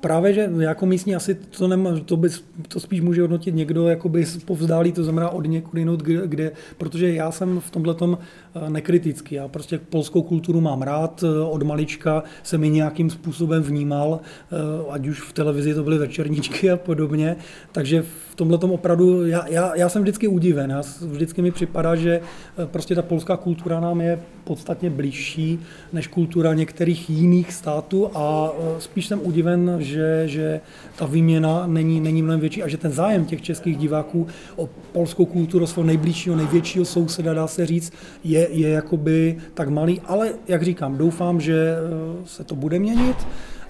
Právě, 0.00 0.34
že 0.34 0.50
jako 0.58 0.86
místní 0.86 1.16
asi 1.16 1.34
to, 1.34 1.68
nemá, 1.68 1.90
to, 2.04 2.16
by, 2.16 2.28
to 2.68 2.80
spíš 2.80 3.00
může 3.00 3.20
hodnotit 3.20 3.54
někdo 3.54 3.88
jakoby 3.88 4.24
povzdálí, 4.44 4.92
to 4.92 5.04
znamená 5.04 5.30
od 5.30 5.46
někud 5.46 5.78
jinut, 5.78 6.02
kde, 6.02 6.26
kde, 6.26 6.52
protože 6.78 7.12
já 7.12 7.30
jsem 7.30 7.60
v 7.60 7.70
tomhle 7.70 7.94
tom 7.94 8.18
eh, 8.54 8.70
nekritický. 8.70 9.34
Já 9.34 9.48
prostě 9.48 9.78
polskou 9.78 10.22
kulturu 10.22 10.60
mám 10.60 10.82
rád, 10.82 11.24
eh, 11.24 11.40
od 11.40 11.62
malička 11.62 12.22
jsem 12.42 12.64
ji 12.64 12.70
nějakým 12.70 13.10
způsobem 13.10 13.62
vnímal, 13.62 14.20
eh, 14.20 14.56
ať 14.90 15.06
už 15.06 15.20
v 15.20 15.32
televizi 15.32 15.74
to 15.74 15.84
byly 15.84 15.98
večerníčky 15.98 16.70
a 16.70 16.76
podobně, 16.76 17.36
takže 17.72 18.02
v 18.30 18.34
tomhle 18.34 18.58
tom 18.58 18.70
opravdu, 18.70 19.26
já, 19.26 19.48
já, 19.48 19.76
já 19.76 19.88
jsem 19.88 20.02
vždycky 20.02 20.28
udiven, 20.28 20.70
já, 20.70 20.82
vždycky 21.00 21.42
mi 21.42 21.50
připadá, 21.50 21.96
že 21.96 22.20
prostě 22.66 22.94
ta 22.94 23.02
polská 23.02 23.36
kultura 23.36 23.80
nám 23.80 24.00
je 24.00 24.20
podstatně 24.44 24.90
blížší 24.90 25.58
než 25.92 26.06
kultura 26.06 26.54
některých 26.54 27.10
jiných 27.10 27.52
států 27.52 28.10
a 28.14 28.52
spíš 28.78 29.06
jsem 29.06 29.20
udiven, 29.22 29.76
že 29.78 29.93
že, 29.94 30.22
že 30.28 30.60
ta 30.96 31.06
výměna 31.06 31.66
není, 31.66 32.00
není 32.00 32.22
mnohem 32.22 32.40
větší 32.40 32.62
a 32.62 32.68
že 32.68 32.76
ten 32.76 32.92
zájem 32.92 33.24
těch 33.24 33.42
českých 33.42 33.76
diváků 33.76 34.26
o 34.56 34.68
polskou 34.92 35.26
kulturu 35.26 35.66
svého 35.66 35.86
nejbližšího, 35.86 36.36
největšího 36.36 36.84
souseda, 36.84 37.34
dá 37.34 37.46
se 37.46 37.66
říct, 37.66 37.92
je, 38.24 38.48
je 38.50 38.68
jakoby 38.68 39.36
tak 39.54 39.68
malý, 39.68 40.00
ale 40.06 40.32
jak 40.48 40.62
říkám, 40.62 40.98
doufám, 40.98 41.40
že 41.40 41.76
eh, 41.76 42.26
se 42.26 42.44
to 42.44 42.54
bude 42.54 42.78
měnit 42.78 43.16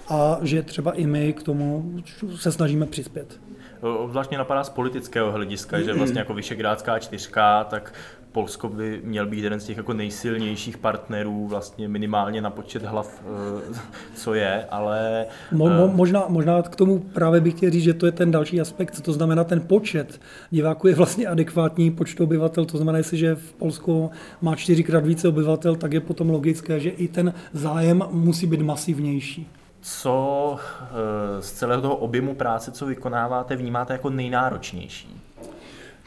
a 0.09 0.39
že 0.41 0.63
třeba 0.63 0.91
i 0.91 1.05
my 1.05 1.33
k 1.33 1.43
tomu 1.43 1.93
se 2.35 2.51
snažíme 2.51 2.85
přispět. 2.85 3.39
Obzvláště 3.81 4.37
napadá 4.37 4.63
z 4.63 4.69
politického 4.69 5.31
hlediska, 5.31 5.81
že 5.81 5.93
vlastně 5.93 6.19
jako 6.19 6.33
Vyšegrádská 6.33 6.99
čtyřka, 6.99 7.63
tak 7.63 7.93
Polsko 8.35 8.69
by 8.69 9.01
měl 9.03 9.25
být 9.25 9.43
jeden 9.43 9.59
z 9.59 9.65
těch 9.65 9.77
jako 9.77 9.93
nejsilnějších 9.93 10.77
partnerů, 10.77 11.47
vlastně 11.47 11.87
minimálně 11.87 12.41
na 12.41 12.49
počet 12.49 12.83
hlav, 12.83 13.23
eh, 13.71 13.79
co 14.15 14.33
je, 14.33 14.65
ale... 14.65 15.25
Mo, 15.51 15.69
mo, 15.69 15.85
eh, 15.85 15.95
možná, 15.95 16.25
možná 16.27 16.61
k 16.61 16.75
tomu 16.75 16.99
právě 16.99 17.41
bych 17.41 17.53
chtěl 17.53 17.71
říct, 17.71 17.83
že 17.83 17.93
to 17.93 18.05
je 18.05 18.11
ten 18.11 18.31
další 18.31 18.61
aspekt, 18.61 19.01
to 19.01 19.13
znamená 19.13 19.43
ten 19.43 19.61
počet 19.61 20.21
diváků 20.49 20.87
je 20.87 20.95
vlastně 20.95 21.27
adekvátní 21.27 21.91
počtu 21.91 22.23
obyvatel, 22.23 22.65
to 22.65 22.77
znamená, 22.77 22.97
jestliže 22.97 23.35
v 23.35 23.53
Polsku 23.53 24.11
má 24.41 24.55
čtyřikrát 24.55 25.05
více 25.05 25.27
obyvatel, 25.27 25.75
tak 25.75 25.93
je 25.93 26.01
potom 26.01 26.29
logické, 26.29 26.79
že 26.79 26.89
i 26.89 27.07
ten 27.07 27.33
zájem 27.53 28.03
musí 28.11 28.47
být 28.47 28.61
masivnější. 28.61 29.47
Co 29.81 30.55
eh, 30.59 31.41
z 31.41 31.51
celého 31.51 31.81
toho 31.81 31.95
objemu 31.95 32.35
práce, 32.35 32.71
co 32.71 32.85
vykonáváte, 32.85 33.55
vnímáte 33.55 33.93
jako 33.93 34.09
nejnáročnější? 34.09 35.21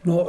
No, 0.04 0.26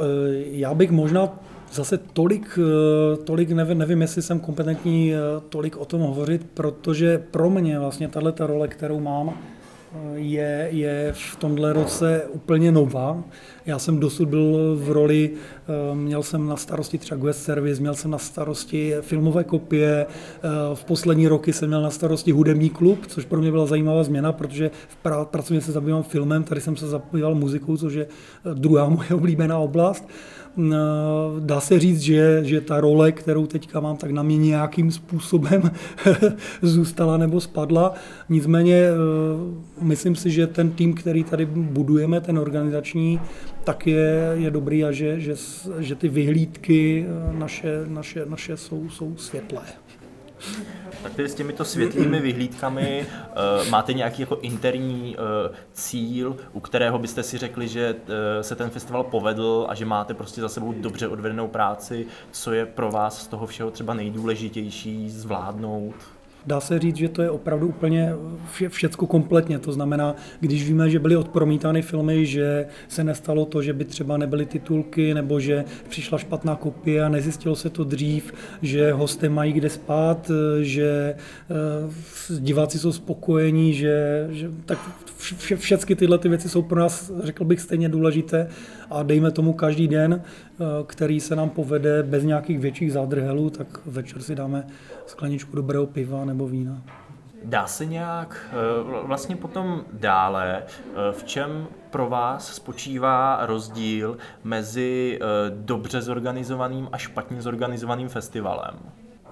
já 0.50 0.74
bych 0.74 0.90
možná 0.90 1.28
zase 1.72 1.98
tolik, 1.98 2.58
eh, 2.58 3.16
tolik 3.16 3.50
nevím, 3.50 3.78
nevím, 3.78 4.02
jestli 4.02 4.22
jsem 4.22 4.40
kompetentní 4.40 5.14
eh, 5.14 5.18
tolik 5.48 5.76
o 5.76 5.84
tom 5.84 6.00
hovořit, 6.00 6.46
protože 6.54 7.22
pro 7.30 7.50
mě 7.50 7.78
vlastně 7.78 8.08
tahle 8.08 8.32
ta 8.32 8.46
role, 8.46 8.68
kterou 8.68 9.00
mám, 9.00 9.28
eh, 9.34 10.18
je, 10.18 10.68
je 10.70 11.12
v 11.16 11.36
tomhle 11.36 11.72
roce 11.72 12.22
úplně 12.32 12.72
nová. 12.72 13.22
Já 13.66 13.78
jsem 13.78 14.00
dosud 14.00 14.28
byl 14.28 14.76
v 14.80 14.90
roli, 14.90 15.30
měl 15.94 16.22
jsem 16.22 16.46
na 16.46 16.56
starosti 16.56 16.98
třeba 16.98 17.24
West 17.24 17.42
Service, 17.42 17.80
měl 17.80 17.94
jsem 17.94 18.10
na 18.10 18.18
starosti 18.18 18.94
filmové 19.00 19.44
kopie, 19.44 20.06
v 20.74 20.84
poslední 20.84 21.28
roky 21.28 21.52
jsem 21.52 21.68
měl 21.68 21.82
na 21.82 21.90
starosti 21.90 22.32
hudební 22.32 22.70
klub, 22.70 23.06
což 23.06 23.24
pro 23.24 23.40
mě 23.40 23.50
byla 23.50 23.66
zajímavá 23.66 24.02
změna, 24.02 24.32
protože 24.32 24.70
v 24.88 24.96
pracovně 25.24 25.60
se 25.60 25.72
zabývám 25.72 26.02
filmem, 26.02 26.44
tady 26.44 26.60
jsem 26.60 26.76
se 26.76 26.88
zabýval 26.88 27.34
muzikou, 27.34 27.76
což 27.76 27.94
je 27.94 28.06
druhá 28.54 28.88
moje 28.88 29.08
oblíbená 29.14 29.58
oblast. 29.58 30.08
Eh, 30.58 30.72
dá 31.40 31.60
se 31.60 31.78
říct, 31.78 32.00
že, 32.00 32.40
že 32.44 32.60
ta 32.60 32.80
role, 32.80 33.12
kterou 33.12 33.46
teďka 33.46 33.80
mám, 33.80 33.96
tak 33.96 34.10
na 34.10 34.22
mě 34.22 34.36
nějakým 34.36 34.92
způsobem 34.92 35.70
zůstala 36.62 37.16
nebo 37.16 37.40
spadla. 37.40 37.94
Nicméně 38.28 38.74
eh, 38.74 39.84
myslím 39.84 40.16
si, 40.16 40.30
že 40.30 40.46
ten 40.46 40.70
tým, 40.70 40.94
který 40.94 41.24
tady 41.24 41.46
budujeme, 41.46 42.20
ten 42.20 42.38
organizační, 42.38 43.20
tak 43.64 43.86
je, 43.86 44.32
je 44.34 44.50
dobrý 44.50 44.84
a 44.84 44.92
že, 44.92 45.20
že, 45.20 45.34
že 45.78 45.94
ty 45.94 46.08
vyhlídky 46.08 47.06
eh, 47.08 47.38
naše, 47.38 47.84
naše, 47.88 48.26
naše 48.26 48.56
jsou, 48.56 48.88
jsou 48.88 49.16
světlé. 49.16 49.62
Tak 51.02 51.14
tedy 51.14 51.28
s 51.28 51.34
těmito 51.34 51.64
světlými 51.64 52.20
vyhlídkami 52.20 53.06
uh, 53.06 53.68
máte 53.68 53.92
nějaký 53.92 54.22
jako 54.22 54.36
interní 54.36 55.16
uh, 55.16 55.56
cíl, 55.72 56.36
u 56.52 56.60
kterého 56.60 56.98
byste 56.98 57.22
si 57.22 57.38
řekli, 57.38 57.68
že 57.68 57.94
uh, 57.94 58.08
se 58.40 58.56
ten 58.56 58.70
festival 58.70 59.04
povedl 59.04 59.66
a 59.68 59.74
že 59.74 59.84
máte 59.84 60.14
prostě 60.14 60.40
za 60.40 60.48
sebou 60.48 60.72
dobře 60.72 61.08
odvedenou 61.08 61.48
práci, 61.48 62.06
co 62.30 62.52
je 62.52 62.66
pro 62.66 62.90
vás 62.90 63.22
z 63.22 63.26
toho 63.26 63.46
všeho 63.46 63.70
třeba 63.70 63.94
nejdůležitější 63.94 65.10
zvládnout? 65.10 65.94
Dá 66.46 66.60
se 66.60 66.78
říct, 66.78 66.96
že 66.96 67.08
to 67.08 67.22
je 67.22 67.30
opravdu 67.30 67.66
úplně 67.68 68.12
vše, 68.52 68.68
všecko 68.68 69.06
kompletně. 69.06 69.58
To 69.58 69.72
znamená, 69.72 70.16
když 70.40 70.68
víme, 70.68 70.90
že 70.90 70.98
byly 70.98 71.16
odpromítány 71.16 71.82
filmy, 71.82 72.26
že 72.26 72.66
se 72.88 73.04
nestalo 73.04 73.44
to, 73.44 73.62
že 73.62 73.72
by 73.72 73.84
třeba 73.84 74.16
nebyly 74.16 74.46
titulky, 74.46 75.14
nebo 75.14 75.40
že 75.40 75.64
přišla 75.88 76.18
špatná 76.18 76.56
kopie 76.56 77.04
a 77.04 77.08
nezjistilo 77.08 77.56
se 77.56 77.70
to 77.70 77.84
dřív, 77.84 78.32
že 78.62 78.92
hosté 78.92 79.28
mají 79.28 79.52
kde 79.52 79.70
spát, 79.70 80.30
že 80.60 81.14
uh, 82.30 82.38
diváci 82.38 82.78
jsou 82.78 82.92
spokojení, 82.92 83.74
že, 83.74 84.26
že 84.30 84.50
tak 84.66 84.78
vše, 85.18 85.56
všechny 85.56 85.96
tyhle 85.96 86.18
ty 86.18 86.28
věci 86.28 86.48
jsou 86.48 86.62
pro 86.62 86.80
nás, 86.80 87.12
řekl 87.22 87.44
bych, 87.44 87.60
stejně 87.60 87.88
důležité 87.88 88.48
a 88.90 89.02
dejme 89.02 89.30
tomu 89.30 89.52
každý 89.52 89.88
den, 89.88 90.22
který 90.86 91.20
se 91.20 91.36
nám 91.36 91.50
povede 91.50 92.02
bez 92.02 92.24
nějakých 92.24 92.58
větších 92.58 92.92
zádrhelů, 92.92 93.50
tak 93.50 93.86
večer 93.86 94.22
si 94.22 94.34
dáme 94.34 94.66
skleničku 95.06 95.56
dobrého 95.56 95.86
piva 95.86 96.24
nebo 96.24 96.46
vína. 96.46 96.82
Dá 97.44 97.66
se 97.66 97.86
nějak 97.86 98.48
eh, 98.50 99.06
vlastně 99.06 99.36
potom 99.36 99.84
dále, 99.92 100.62
eh, 100.62 101.12
v 101.12 101.24
čem 101.24 101.66
pro 101.90 102.08
vás 102.08 102.54
spočívá 102.54 103.46
rozdíl 103.46 104.16
mezi 104.44 105.18
eh, 105.20 105.24
dobře 105.50 106.02
zorganizovaným 106.02 106.88
a 106.92 106.98
špatně 106.98 107.42
zorganizovaným 107.42 108.08
festivalem? 108.08 108.74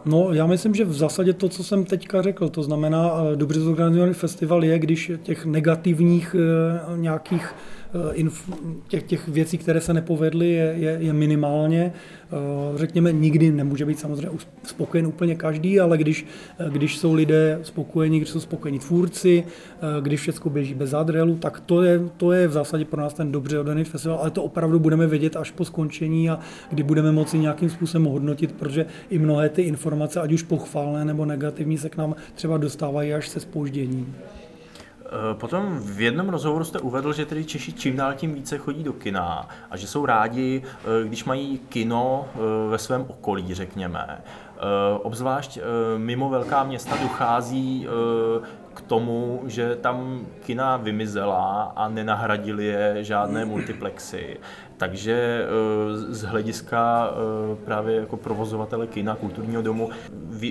No, 0.05 0.33
já 0.33 0.47
myslím, 0.47 0.75
že 0.75 0.85
v 0.85 0.93
zásadě 0.93 1.33
to, 1.33 1.49
co 1.49 1.65
jsem 1.65 1.85
teďka 1.85 2.23
řekl, 2.23 2.49
to 2.49 2.63
znamená, 2.63 3.11
dobře 3.35 3.61
zorganizovaný 3.61 4.15
festival 4.15 4.65
je, 4.65 4.79
když 4.79 5.13
těch 5.23 5.47
negativních 5.47 6.37
nějakých 6.97 7.55
Eh, 7.55 7.78
těch, 8.89 9.03
těch 9.03 9.29
věcí, 9.29 9.59
které 9.59 9.81
se 9.81 9.95
nepovedly, 9.95 10.49
je, 10.49 10.75
je, 10.77 10.97
je 11.01 11.13
minimálně. 11.13 11.93
Eh, 11.93 12.79
řekněme, 12.79 13.13
nikdy 13.13 13.51
nemůže 13.51 13.85
být 13.85 13.99
samozřejmě 13.99 14.39
spokojen 14.63 15.07
úplně 15.07 15.35
každý, 15.35 15.81
ale 15.81 15.99
když, 15.99 16.27
eh, 16.59 16.71
když 16.71 16.99
jsou 16.99 17.13
lidé 17.13 17.59
spokojení, 17.63 18.19
když 18.19 18.29
jsou 18.29 18.41
spokojení 18.41 18.79
tvůrci, 18.79 19.45
když 20.01 20.21
všechno 20.21 20.51
běží 20.51 20.75
bez 20.75 20.91
zádrelu, 20.91 21.37
tak 21.37 21.61
to 21.61 21.83
je, 21.83 22.01
to 22.17 22.33
je 22.33 22.49
v 22.49 22.53
zásadě 22.53 22.85
pro 22.85 23.01
nás 23.01 23.15
ten 23.15 23.33
dobře 23.33 23.59
oddaný 23.59 23.85
festival, 23.85 24.19
ale 24.19 24.31
to 24.31 24.43
opravdu 24.43 24.79
budeme 24.79 25.07
vědět 25.07 25.37
až 25.37 25.51
po 25.51 25.65
skončení 25.65 26.31
a 26.31 26.39
kdy 26.71 26.83
budeme 26.83 27.13
moci 27.13 27.39
nějakým 27.39 27.71
způsobem 27.71 28.05
hodnotit, 28.05 28.53
protože 28.53 28.87
i 29.11 29.19
mnohé 29.19 29.49
ty 29.49 29.63
informace, 29.63 30.21
ať 30.21 30.33
už 30.33 30.43
pochválné 30.43 31.05
nebo 31.05 31.25
negativní, 31.25 31.79
se 31.79 31.89
k 31.89 31.97
nám 31.97 32.15
třeba 32.35 32.57
dostávají 32.57 33.15
až 33.15 33.29
se 33.29 33.41
spožděním. 33.41 34.15
Eh, 35.09 35.35
potom 35.35 35.79
v 35.79 36.01
jednom 36.01 36.29
rozhovoru 36.29 36.65
jste 36.65 36.81
uvedl, 36.81 37.13
že 37.13 37.27
tedy 37.27 37.45
Češi 37.45 37.73
čím 37.73 37.97
dál 37.97 38.15
tím 38.15 38.35
více 38.35 38.59
chodí 38.59 38.85
do 38.85 38.93
kina 38.93 39.49
a 39.71 39.77
že 39.77 39.87
jsou 39.87 40.07
rádi, 40.07 40.63
eh, 40.65 41.07
když 41.07 41.25
mají 41.25 41.59
kino 41.59 42.29
eh, 42.35 42.39
ve 42.71 42.79
svém 42.79 43.05
okolí, 43.09 43.55
řekněme. 43.55 44.23
Obzvlášť 45.03 45.59
mimo 45.97 46.29
velká 46.29 46.65
města 46.65 46.97
dochází 47.03 47.87
k 48.79 48.81
tomu, 48.81 49.43
že 49.47 49.77
tam 49.77 50.27
kina 50.47 50.77
vymizela 50.77 51.73
a 51.77 51.89
nenahradili 51.89 52.65
je 52.65 53.05
žádné 53.05 53.45
multiplexy. 53.45 54.37
Takže 54.77 55.43
eh, 55.43 56.15
z 56.15 56.23
hlediska 56.23 57.11
eh, 57.11 57.57
právě 57.65 57.97
jako 57.97 58.17
provozovatele 58.17 58.87
kina, 58.87 59.17
kulturního 59.17 59.63
domu, 59.63 59.91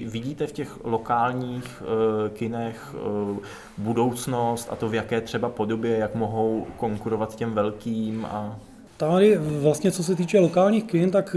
vidíte 0.05 0.47
v 0.47 0.51
těch 0.51 0.77
lokálních 0.83 1.83
eh, 1.83 2.29
kinech 2.29 2.95
budoucnost 3.77 4.67
a 4.71 4.75
to 4.75 4.89
v 4.89 4.95
jaké 4.95 5.21
třeba 5.21 5.49
podobě, 5.49 5.97
jak 5.97 6.15
mohou 6.15 6.67
konkurovat 6.77 7.35
těm 7.35 7.53
velkým 7.53 8.25
a 8.25 8.59
Tady 8.97 9.37
vlastně, 9.37 9.91
co 9.91 10.03
se 10.03 10.15
týče 10.15 10.39
lokálních 10.39 10.83
kin, 10.83 11.11
tak 11.11 11.35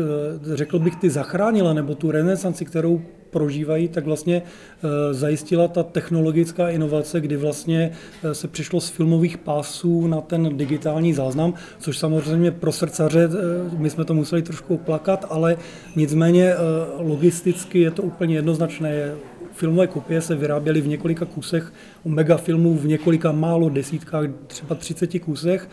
řekl 0.55 0.79
bych, 0.79 0.97
ty 0.97 1.11
zachránila, 1.11 1.73
nebo 1.73 1.95
tu 1.95 2.11
renesanci, 2.11 2.65
kterou 2.65 3.03
prožívají, 3.31 3.89
tak 3.89 4.05
vlastně 4.05 4.43
eh, 4.43 5.15
zajistila 5.15 5.69
ta 5.69 5.83
technologická 5.83 6.69
inovace, 6.69 7.21
kdy 7.21 7.37
vlastně 7.37 7.91
eh, 8.23 8.35
se 8.35 8.49
přišlo 8.49 8.81
z 8.81 8.89
filmových 8.89 9.39
pásů 9.39 10.07
na 10.07 10.21
ten 10.21 10.57
digitální 10.57 11.15
záznam, 11.15 11.55
což 11.79 11.99
samozřejmě 11.99 12.51
pro 12.51 12.73
srdcaře, 12.73 13.29
eh, 13.33 13.77
my 13.79 13.91
jsme 13.91 14.05
to 14.05 14.15
museli 14.15 14.43
trošku 14.43 14.79
plakat, 14.79 15.27
ale 15.31 15.57
nicméně 15.97 16.55
logisticky 16.99 17.81
je 17.81 17.91
to 17.91 18.03
úplně 18.03 18.35
jednoznačné. 18.35 19.15
Filmové 19.53 19.87
kopie 19.87 20.21
se 20.21 20.35
vyráběly 20.35 20.81
v 20.81 20.89
několika 20.89 21.25
kusech, 21.25 21.73
u 22.05 22.09
megafilmů 22.09 22.75
v 22.75 22.87
několika 22.87 23.33
málo 23.33 23.69
desítkách, 23.69 24.25
třeba 24.47 24.75
30 24.75 25.19
kusech 25.19 25.69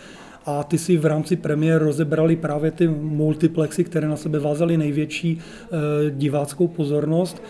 a 0.47 0.63
ty 0.63 0.77
si 0.77 0.97
v 0.97 1.05
rámci 1.05 1.35
premiér 1.35 1.83
rozebrali 1.83 2.35
právě 2.35 2.71
ty 2.71 2.87
multiplexy, 2.87 3.83
které 3.83 4.07
na 4.07 4.15
sebe 4.15 4.39
vázaly 4.39 4.77
největší 4.77 5.39
eh, 5.39 5.67
diváckou 6.11 6.67
pozornost 6.67 7.41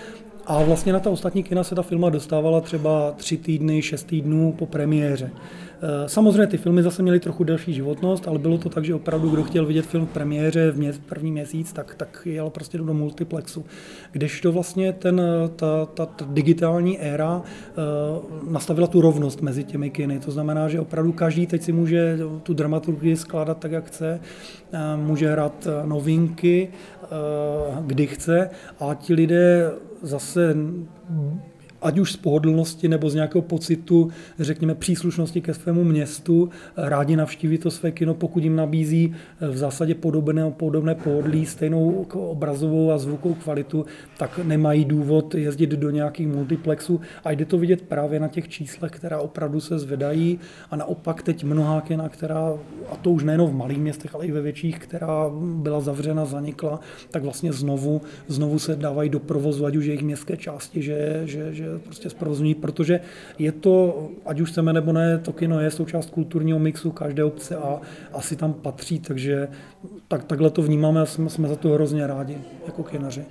A 0.50 0.64
vlastně 0.64 0.94
na 0.94 1.00
ta 1.00 1.10
ostatní 1.10 1.44
kina 1.44 1.64
se 1.64 1.76
ta 1.76 1.82
filma 1.82 2.10
dostávala 2.10 2.62
třeba 2.62 3.12
tři 3.12 3.38
týdny, 3.38 3.82
šest 3.82 4.04
týdnů 4.04 4.56
po 4.58 4.66
premiéře. 4.66 5.32
Eh, 5.82 6.10
samozřejmě 6.10 6.48
ty 6.48 6.58
filmy 6.58 6.84
zase 6.84 7.04
měly 7.04 7.20
trochu 7.20 7.44
delší 7.44 7.74
životnost, 7.74 8.28
ale 8.28 8.40
bylo 8.40 8.58
to 8.58 8.70
tak, 8.70 8.86
že 8.86 8.96
opravdu, 8.96 9.30
kdo 9.30 9.44
chtěl 9.44 9.66
vidět 9.66 9.86
film 9.86 10.06
v 10.06 10.10
premiéře 10.10 10.72
v 10.72 10.78
mě, 10.78 10.94
první 11.10 11.32
měsíc, 11.32 11.74
tak, 11.74 11.96
tak 11.96 12.22
jel 12.26 12.50
prostě 12.50 12.78
do 12.78 12.94
multiplexu. 12.94 13.66
Když 14.12 14.42
to 14.42 14.52
vlastně 14.52 14.94
ten, 14.94 15.22
ta, 15.56 15.86
ta, 15.86 16.06
ta 16.06 16.26
digitální 16.30 17.00
éra 17.00 17.38
uh, 17.38 18.52
nastavila 18.52 18.88
tu 18.88 19.02
rovnost 19.02 19.42
mezi 19.42 19.64
těmi 19.64 19.90
kiny. 19.90 20.20
To 20.20 20.32
znamená, 20.32 20.70
že 20.70 20.80
opravdu 20.80 21.12
každý 21.12 21.48
teď 21.48 21.62
si 21.62 21.72
může 21.72 22.18
tu 22.44 22.54
dramaturgii 22.54 23.18
skládat 23.18 23.58
tak, 23.58 23.72
jak 23.72 23.86
chce, 23.86 24.20
uh, 24.74 25.06
může 25.06 25.32
hrát 25.32 25.68
novinky, 25.86 26.70
kdy 27.82 28.08
chce 28.08 28.50
a 28.80 28.94
ti 28.94 29.14
lidé 29.14 29.72
zase 30.02 30.56
ať 31.88 32.00
už 32.00 32.12
z 32.12 32.18
pohodlnosti 32.18 32.88
nebo 32.88 33.10
z 33.10 33.16
nějakého 33.16 33.42
pocitu, 33.42 34.10
řekněme, 34.40 34.76
příslušnosti 34.76 35.42
ke 35.42 35.54
svému 35.54 35.84
městu, 35.84 36.50
rádi 36.78 37.16
navštíví 37.16 37.58
to 37.58 37.72
své 37.72 37.92
kino, 37.92 38.14
pokud 38.14 38.44
jim 38.44 38.56
nabízí 38.56 39.16
eh, 39.16 39.48
v 39.48 39.58
zásadě 39.58 39.96
podobné, 39.96 40.52
podobné 40.52 40.96
pohodlí, 40.96 41.46
stejnou 41.46 42.06
obrazovou 42.14 42.92
a 42.92 42.98
zvukovou 42.98 43.36
kvalitu, 43.36 43.86
tak 44.18 44.40
nemají 44.44 44.86
důvod 44.86 45.36
jezdit 45.36 45.70
do 45.70 45.90
nějakých 45.90 46.28
multiplexů. 46.28 47.02
A 47.24 47.32
jde 47.32 47.46
to 47.46 47.58
vidět 47.58 47.82
právě 47.82 48.20
na 48.20 48.28
těch 48.28 48.50
číslech, 48.50 48.92
která 48.92 49.20
opravdu 49.20 49.60
se 49.60 49.80
zvedají. 49.80 50.40
A 50.72 50.76
naopak 50.76 51.24
teď 51.24 51.44
mnohá 51.44 51.82
kina, 51.82 52.10
která, 52.10 52.54
a 52.90 52.96
to 52.96 53.12
už 53.12 53.24
nejen 53.24 53.42
v 53.42 53.54
malých 53.54 53.78
městech, 53.78 54.16
ale 54.16 54.26
i 54.26 54.32
ve 54.32 54.42
větších, 54.42 54.80
která 54.80 55.32
byla 55.42 55.80
zavřena, 55.80 56.26
zanikla, 56.26 56.80
tak 57.12 57.24
vlastně 57.24 57.54
znovu, 57.54 58.02
znovu 58.28 58.60
se 58.60 58.76
dávají 58.76 59.10
do 59.10 59.20
provozu, 59.20 59.66
ať 59.66 59.76
už 59.76 59.86
jejich 59.86 60.04
městské 60.04 60.38
části, 60.38 60.82
že, 60.82 61.22
že, 61.26 61.54
že 61.54 61.77
prostě 61.78 62.10
zprovozní, 62.10 62.56
protože 62.56 63.00
je 63.40 63.52
to, 63.52 64.08
ať 64.26 64.40
už 64.40 64.52
chceme 64.52 64.74
nebo 64.74 64.94
ne, 64.94 65.18
to 65.18 65.34
kino 65.34 65.60
je 65.60 65.72
součást 65.72 66.10
kulturního 66.10 66.60
mixu 66.60 66.92
každé 66.92 67.24
obce 67.24 67.56
a 67.56 67.82
asi 68.14 68.36
tam 68.36 68.54
patří, 68.54 69.00
takže 69.00 69.48
tak, 70.08 70.24
takhle 70.24 70.50
to 70.50 70.62
vnímáme 70.62 71.02
a 71.02 71.06
jsme, 71.06 71.30
jsme 71.30 71.48
za 71.48 71.56
to 71.56 71.70
hrozně 71.70 72.08
rádi 72.08 72.38
jako 72.66 72.84
kinaři. 72.84 73.26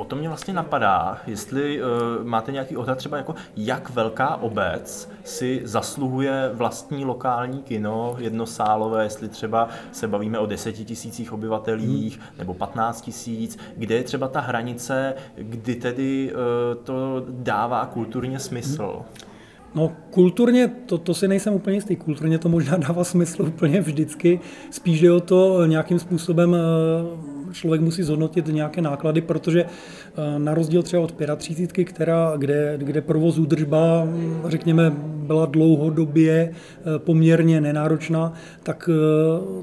Potom 0.00 0.18
mě 0.18 0.28
vlastně 0.28 0.54
napadá, 0.54 1.18
jestli 1.26 1.82
uh, 1.82 1.88
máte 2.24 2.52
nějaký 2.52 2.76
odhad 2.76 2.98
třeba 2.98 3.16
jako, 3.16 3.34
jak 3.56 3.90
velká 3.90 4.36
obec 4.36 5.10
si 5.24 5.60
zasluhuje 5.64 6.50
vlastní 6.52 7.04
lokální 7.04 7.62
kino 7.62 8.16
jednosálové, 8.18 9.04
jestli 9.04 9.28
třeba 9.28 9.68
se 9.92 10.08
bavíme 10.08 10.38
o 10.38 10.46
deseti 10.46 10.84
tisících 10.84 11.32
obyvatelích 11.32 12.18
hmm. 12.18 12.26
nebo 12.38 12.54
15 12.54 13.00
tisíc, 13.00 13.58
kde 13.76 13.94
je 13.94 14.02
třeba 14.02 14.28
ta 14.28 14.40
hranice, 14.40 15.14
kdy 15.36 15.74
tedy 15.74 16.32
uh, 16.32 16.84
to 16.84 17.24
dává 17.28 17.86
kulturně 17.86 18.38
smysl. 18.38 18.92
Hmm. 18.96 19.30
No 19.74 19.92
kulturně, 20.10 20.68
to, 20.86 20.98
to 20.98 21.14
si 21.14 21.28
nejsem 21.28 21.54
úplně 21.54 21.76
jistý, 21.76 21.96
kulturně 21.96 22.38
to 22.38 22.48
možná 22.48 22.76
dává 22.76 23.04
smysl 23.04 23.42
úplně 23.42 23.80
vždycky, 23.80 24.40
spíš 24.70 25.00
jde 25.00 25.12
o 25.12 25.20
to 25.20 25.66
nějakým 25.66 25.98
způsobem 25.98 26.54
eh, 26.54 27.39
člověk 27.52 27.80
musí 27.82 28.02
zhodnotit 28.02 28.46
nějaké 28.46 28.80
náklady, 28.80 29.20
protože 29.20 29.64
eh, 29.64 30.38
na 30.38 30.54
rozdíl 30.54 30.82
třeba 30.82 31.02
od 31.02 31.14
35, 31.36 31.84
která, 31.84 32.32
kde, 32.36 32.74
kde 32.78 33.00
provoz 33.00 33.38
údržba, 33.38 34.08
řekněme, 34.44 34.92
byla 35.26 35.46
dlouhodobě 35.46 36.50
eh, 36.52 36.98
poměrně 36.98 37.60
nenáročná, 37.60 38.32
tak 38.62 38.90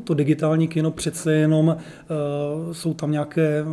to 0.04 0.14
digitální 0.14 0.68
kino 0.68 0.92
přece 0.92 1.34
jenom 1.34 1.78
jsou 2.72 2.94
tam 2.94 3.12
nějaké 3.12 3.66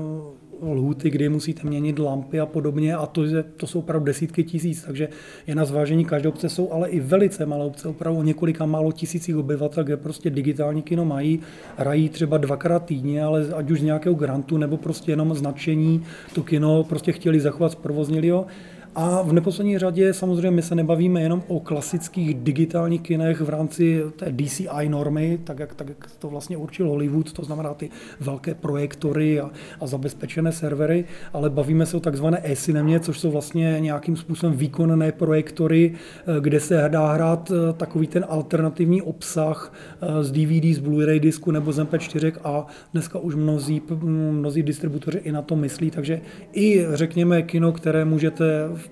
lhuty, 0.63 1.11
kdy 1.11 1.29
musíte 1.29 1.69
měnit 1.69 1.99
lampy 1.99 2.41
a 2.41 2.47
podobně 2.47 2.95
a 2.95 3.07
to, 3.07 3.25
je, 3.25 3.43
to 3.43 3.67
jsou 3.67 3.79
opravdu 3.79 4.05
desítky 4.05 4.45
tisíc, 4.45 4.83
takže 4.83 5.09
je 5.47 5.55
na 5.55 5.65
zvážení 5.65 6.05
každé 6.05 6.29
obce. 6.29 6.49
Jsou 6.49 6.73
ale 6.73 6.89
i 6.89 7.01
velice 7.01 7.47
malé 7.47 7.65
obce, 7.65 7.89
opravdu 7.89 8.23
několika 8.23 8.67
málo 8.67 8.93
tisících 8.93 9.37
obyvatel, 9.37 9.85
kde 9.85 9.97
prostě 9.97 10.31
digitální 10.31 10.83
kino 10.83 11.05
mají, 11.05 11.41
hrají 11.77 12.09
třeba 12.09 12.39
dvakrát 12.39 12.85
týdně, 12.85 13.25
ale 13.25 13.47
ať 13.55 13.71
už 13.71 13.81
z 13.81 13.83
nějakého 13.83 14.15
grantu 14.15 14.57
nebo 14.57 14.77
prostě 14.77 15.13
jenom 15.13 15.35
značení, 15.35 16.03
to 16.35 16.43
kino 16.43 16.85
prostě 16.85 17.13
chtěli 17.13 17.41
zachovat, 17.41 17.73
zprovoznili 17.73 18.31
ho 18.31 18.47
a 18.95 19.23
v 19.23 19.33
neposlední 19.33 19.79
řadě 19.79 20.15
samozřejmě 20.15 20.51
my 20.51 20.63
se 20.63 20.75
nebavíme 20.75 21.23
jenom 21.23 21.43
o 21.49 21.61
klasických 21.61 22.35
digitálních 22.35 23.01
kinech 23.01 23.41
v 23.41 23.49
rámci 23.49 24.03
té 24.17 24.33
DCI 24.33 24.89
normy, 24.89 25.39
tak 25.45 25.59
jak, 25.59 25.75
tak 25.75 25.89
jak 25.89 26.11
to 26.19 26.29
vlastně 26.29 26.57
určil 26.57 26.89
Hollywood, 26.89 27.33
to 27.33 27.45
znamená 27.45 27.75
ty 27.75 27.91
velké 28.21 28.55
projektory 28.55 29.41
a, 29.41 29.51
a 29.81 29.87
zabezpečené 29.87 30.53
servery, 30.53 31.05
ale 31.33 31.51
bavíme 31.51 31.87
se 31.87 31.97
o 31.97 32.01
takzvané 32.01 32.41
e-cinemě, 32.45 33.01
což 33.01 33.21
jsou 33.21 33.31
vlastně 33.31 33.77
nějakým 33.81 34.17
způsobem 34.17 34.57
výkonné 34.57 35.13
projektory, 35.13 35.93
eh, 35.95 36.41
kde 36.41 36.61
se 36.61 36.85
dá 36.89 37.13
hrát 37.13 37.53
eh, 37.55 37.73
takový 37.73 38.07
ten 38.07 38.25
alternativní 38.29 39.03
obsah 39.03 39.73
eh, 40.03 40.25
z 40.25 40.31
DVD, 40.31 40.65
z 40.65 40.81
Blu-ray 40.81 41.21
disku 41.21 41.51
nebo 41.51 41.73
z 41.73 41.79
MP4 41.79 42.33
a 42.45 42.67
dneska 42.93 43.19
už 43.19 43.35
mnozí, 43.35 43.83
mnozí 44.31 44.63
distributoři 44.63 45.19
i 45.19 45.33
na 45.33 45.43
to 45.43 45.57
myslí, 45.57 45.91
takže 45.91 46.21
i 46.53 46.87
řekněme 46.93 47.43
kino, 47.43 47.73
které 47.73 48.05
můžete 48.05 48.45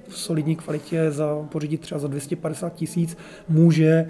solidní 0.08 0.56
kvalitě 0.56 1.10
za, 1.10 1.46
pořídit 1.48 1.80
třeba 1.80 1.98
za 1.98 2.08
250 2.08 2.74
tisíc, 2.74 3.16
může 3.48 3.86
eh, 3.86 4.08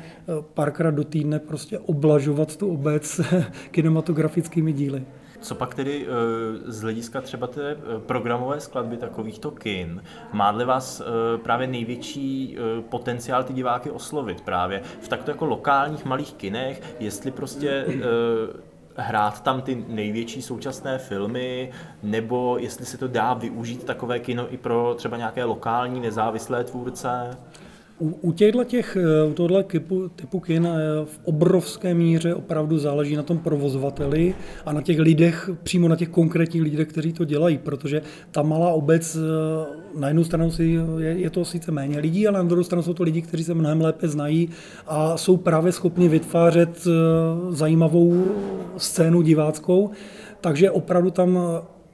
párkrát 0.55 0.91
do 0.91 1.05
týdne 1.05 1.39
prostě 1.39 1.79
oblažovat 1.79 2.57
tu 2.57 2.73
obec 2.73 3.21
kinematografickými 3.71 4.73
díly. 4.73 5.05
Co 5.41 5.55
pak 5.55 5.75
tedy 5.75 6.07
eh, 6.07 6.11
z 6.73 6.81
hlediska 6.81 7.21
třeba 7.21 7.47
té 7.47 7.71
eh, 7.71 7.77
programové 8.07 8.61
skladby 8.61 8.97
takovýchto 8.97 9.51
kin, 9.51 10.03
má 10.33 10.65
vás 10.65 11.03
právě 11.43 11.67
největší 11.67 12.57
potenciál 12.89 13.45
ty 13.45 13.53
diváky 13.53 13.91
oslovit 13.91 14.41
právě 14.41 14.83
v 15.01 15.09
takto 15.09 15.31
jako 15.31 15.45
lokálních 15.47 16.05
malých 16.05 16.33
kinech, 16.33 16.97
jestli 17.01 17.31
prostě 17.31 17.87
hrát 18.97 19.43
tam 19.43 19.63
ty 19.63 19.85
největší 19.89 20.43
současné 20.43 20.99
filmy, 20.99 21.71
nebo 22.03 22.59
jestli 22.59 22.87
se 22.87 22.99
to 22.99 23.09
dá 23.09 23.35
využít 23.35 23.85
takové 23.85 24.19
kino 24.19 24.55
i 24.55 24.57
pro 24.57 24.95
třeba 24.95 25.17
nějaké 25.17 25.45
lokální 25.45 26.01
nezávislé 26.01 26.65
tvůrce? 26.65 27.39
U, 28.03 28.19
u 28.21 28.33
těchto 28.33 28.65
těch, 28.65 28.97
eh, 28.97 29.25
u 29.31 29.33
tohle 29.33 29.63
typu, 29.63 30.09
typu 30.09 30.41
kin 30.41 30.67
eh, 30.67 31.05
v 31.05 31.21
obrovské 31.25 31.95
míře 31.95 32.35
opravdu 32.35 32.79
záleží 32.79 33.17
na 33.17 33.23
tom 33.23 33.39
provozovateli 33.39 34.35
a 34.67 34.73
na 34.73 34.83
těch 34.83 34.99
lidech, 34.99 35.51
přímo 35.63 35.89
na 35.89 35.97
těch 35.97 36.09
konkrétních 36.09 36.63
lidech, 36.63 36.89
kteří 36.89 37.13
to 37.13 37.25
dělají, 37.25 37.59
protože 37.59 38.03
ta 38.31 38.43
malá 38.43 38.71
obec, 38.71 39.17
eh, 39.17 40.01
na 40.01 40.09
jednu 40.09 40.25
stranu 40.25 40.51
si, 40.51 40.79
je, 40.99 41.11
je 41.11 41.31
to 41.31 41.45
sice 41.45 41.73
méně 41.73 41.99
lidí, 41.99 42.29
ale 42.29 42.39
na 42.39 42.45
druhou 42.45 42.65
stranu 42.65 42.83
jsou 42.83 42.95
to 42.95 43.03
lidi, 43.03 43.23
kteří 43.23 43.45
se 43.45 43.55
mnohem 43.55 43.81
lépe 43.81 44.09
znají 44.09 44.49
a 44.87 45.17
jsou 45.17 45.37
právě 45.37 45.73
schopni 45.73 46.09
vytvářet 46.09 46.87
zajímavou 47.51 48.25
scénu 48.77 49.23
diváckou, 49.23 49.91
takže 50.41 50.71
opravdu 50.71 51.11
tam 51.11 51.39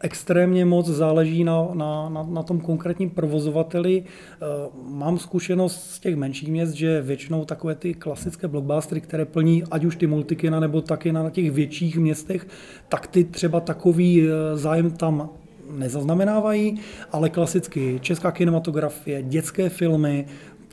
extrémně 0.00 0.64
moc 0.64 0.86
záleží 0.86 1.44
na, 1.44 1.68
na, 1.74 2.08
na, 2.08 2.22
na 2.22 2.42
tom 2.42 2.60
konkrétním 2.60 3.10
provozovateli. 3.10 4.04
Eh, 4.04 4.46
mám 4.88 5.18
zkušenost 5.18 5.90
z 5.90 6.00
těch 6.00 6.16
menších 6.16 6.48
měst, 6.48 6.72
že 6.72 7.02
většinou 7.02 7.44
takové 7.44 7.74
ty 7.74 7.94
klasické 7.94 8.48
blockbustery, 8.48 9.00
které 9.00 9.24
plní 9.24 9.64
ať 9.70 9.84
už 9.84 9.96
ty 9.96 10.06
multikina 10.06 10.60
nebo 10.60 10.80
taky 10.80 11.12
na 11.12 11.30
těch 11.30 11.50
větších 11.50 11.98
městech, 11.98 12.46
tak 12.88 13.06
ty 13.06 13.24
třeba 13.24 13.60
takový 13.60 14.22
eh, 14.22 14.56
zájem 14.56 14.90
tam 14.90 15.30
nezaznamenávají, 15.70 16.80
ale 17.12 17.30
klasicky 17.30 17.98
česká 18.02 18.30
kinematografie, 18.30 19.22
dětské 19.22 19.68
filmy, 19.68 20.26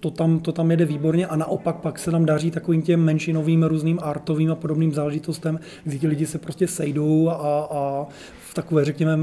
to 0.06 0.12
tam, 0.12 0.39
to 0.39 0.52
tam 0.52 0.72
jede 0.72 0.86
výborně 0.86 1.28
a 1.28 1.36
naopak 1.36 1.76
pak 1.76 2.00
se 2.00 2.12
nám 2.12 2.26
daří 2.26 2.52
takovým 2.52 2.82
těm 2.82 3.04
menšinovým 3.04 3.63
různým 3.63 4.00
artovým 4.02 4.52
a 4.52 4.56
podobným 4.56 4.94
záležitostem, 4.94 5.60
kdy 5.84 6.00
ti 6.00 6.08
lidi 6.08 6.26
se 6.26 6.38
prostě 6.38 6.68
sejdou 6.68 7.30
a, 7.30 7.68
a 7.72 8.08
v 8.50 8.54
takové, 8.54 8.86
řekněme, 8.86 9.18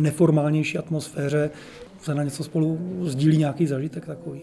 neformálnější 0.00 0.78
atmosféře 0.78 1.50
se 2.02 2.14
na 2.14 2.22
něco 2.22 2.44
spolu 2.44 2.78
sdílí 3.02 3.38
nějaký 3.38 3.66
zažitek 3.66 4.06
takový. 4.06 4.40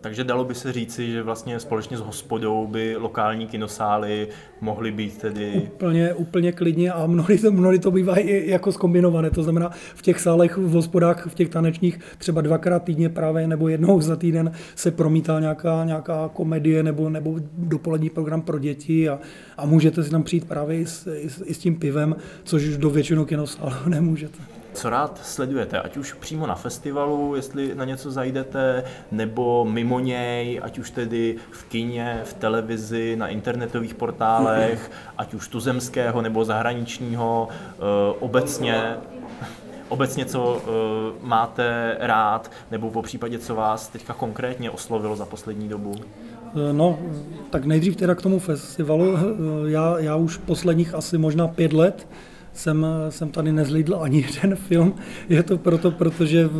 Takže 0.00 0.24
dalo 0.24 0.44
by 0.44 0.54
se 0.54 0.72
říci, 0.72 1.10
že 1.10 1.22
vlastně 1.22 1.60
společně 1.60 1.96
s 1.96 2.00
hospodou 2.00 2.66
by 2.66 2.96
lokální 2.96 3.46
kinosály 3.46 4.28
mohly 4.60 4.90
být 4.90 5.18
tedy... 5.18 5.52
Úplně, 5.74 6.14
úplně 6.14 6.52
klidně 6.52 6.92
a 6.92 7.06
mnohdy 7.06 7.38
to, 7.38 7.52
mnohdy 7.52 7.78
to 7.78 7.90
bývá 7.90 8.16
i 8.16 8.50
jako 8.50 8.72
zkombinované. 8.72 9.30
To 9.30 9.42
znamená 9.42 9.70
v 9.94 10.02
těch 10.02 10.20
sálech, 10.20 10.56
v 10.56 10.70
hospodách, 10.70 11.26
v 11.26 11.34
těch 11.34 11.48
tanečních 11.48 12.00
třeba 12.18 12.40
dvakrát 12.40 12.84
týdně 12.84 13.08
právě 13.08 13.46
nebo 13.46 13.68
jednou 13.68 14.00
za 14.00 14.16
týden 14.16 14.52
se 14.74 14.90
promítá 14.90 15.40
nějaká, 15.40 15.84
nějaká 15.84 16.30
komedie 16.32 16.82
nebo, 16.82 17.10
nebo 17.10 17.36
dopolední 17.52 18.10
program 18.10 18.42
pro 18.42 18.58
děti 18.58 19.08
a, 19.08 19.18
a 19.56 19.66
můžete 19.66 20.02
si 20.04 20.10
tam 20.10 20.22
přijít 20.22 20.48
právě 20.48 20.80
i 20.80 20.86
s, 20.86 21.06
i, 21.06 21.30
s, 21.30 21.42
i 21.46 21.54
s 21.54 21.58
tím 21.58 21.76
pivem, 21.76 22.16
což 22.44 22.76
do 22.76 22.90
většinu 22.90 23.24
kinosálů 23.24 23.72
nemůžete 23.88 24.57
co 24.72 24.90
rád 24.90 25.20
sledujete, 25.22 25.80
ať 25.80 25.96
už 25.96 26.12
přímo 26.12 26.46
na 26.46 26.54
festivalu, 26.54 27.36
jestli 27.36 27.74
na 27.74 27.84
něco 27.84 28.10
zajdete, 28.10 28.84
nebo 29.10 29.64
mimo 29.64 30.00
něj, 30.00 30.60
ať 30.62 30.78
už 30.78 30.90
tedy 30.90 31.36
v 31.50 31.64
kině, 31.64 32.20
v 32.24 32.34
televizi, 32.34 33.16
na 33.16 33.28
internetových 33.28 33.94
portálech, 33.94 34.90
ať 35.18 35.34
už 35.34 35.48
tuzemského 35.48 36.22
nebo 36.22 36.44
zahraničního, 36.44 37.48
eh, 37.50 37.82
obecně 38.20 38.96
obecně, 39.88 40.24
co 40.24 40.54
uh, 40.54 41.28
máte 41.28 41.96
rád, 42.00 42.50
nebo 42.70 42.90
po 42.90 43.02
případě, 43.02 43.38
co 43.38 43.54
vás 43.54 43.88
teďka 43.88 44.12
konkrétně 44.12 44.70
oslovilo 44.70 45.16
za 45.16 45.24
poslední 45.24 45.68
dobu? 45.68 45.94
No, 46.72 46.98
tak 47.50 47.64
nejdřív 47.64 47.96
teda 47.96 48.14
k 48.14 48.22
tomu 48.22 48.38
festivalu. 48.38 49.16
Já, 49.66 49.98
já 49.98 50.16
už 50.16 50.36
posledních 50.36 50.94
asi 50.94 51.18
možná 51.18 51.48
pět 51.48 51.72
let 51.72 52.06
jsem, 52.58 52.86
jsem 53.08 53.30
tady 53.30 53.52
nezlídl 53.52 53.98
ani 54.00 54.24
jeden 54.26 54.56
film. 54.56 54.94
Je 55.28 55.42
to 55.42 55.58
proto, 55.58 55.90
protože 55.90 56.50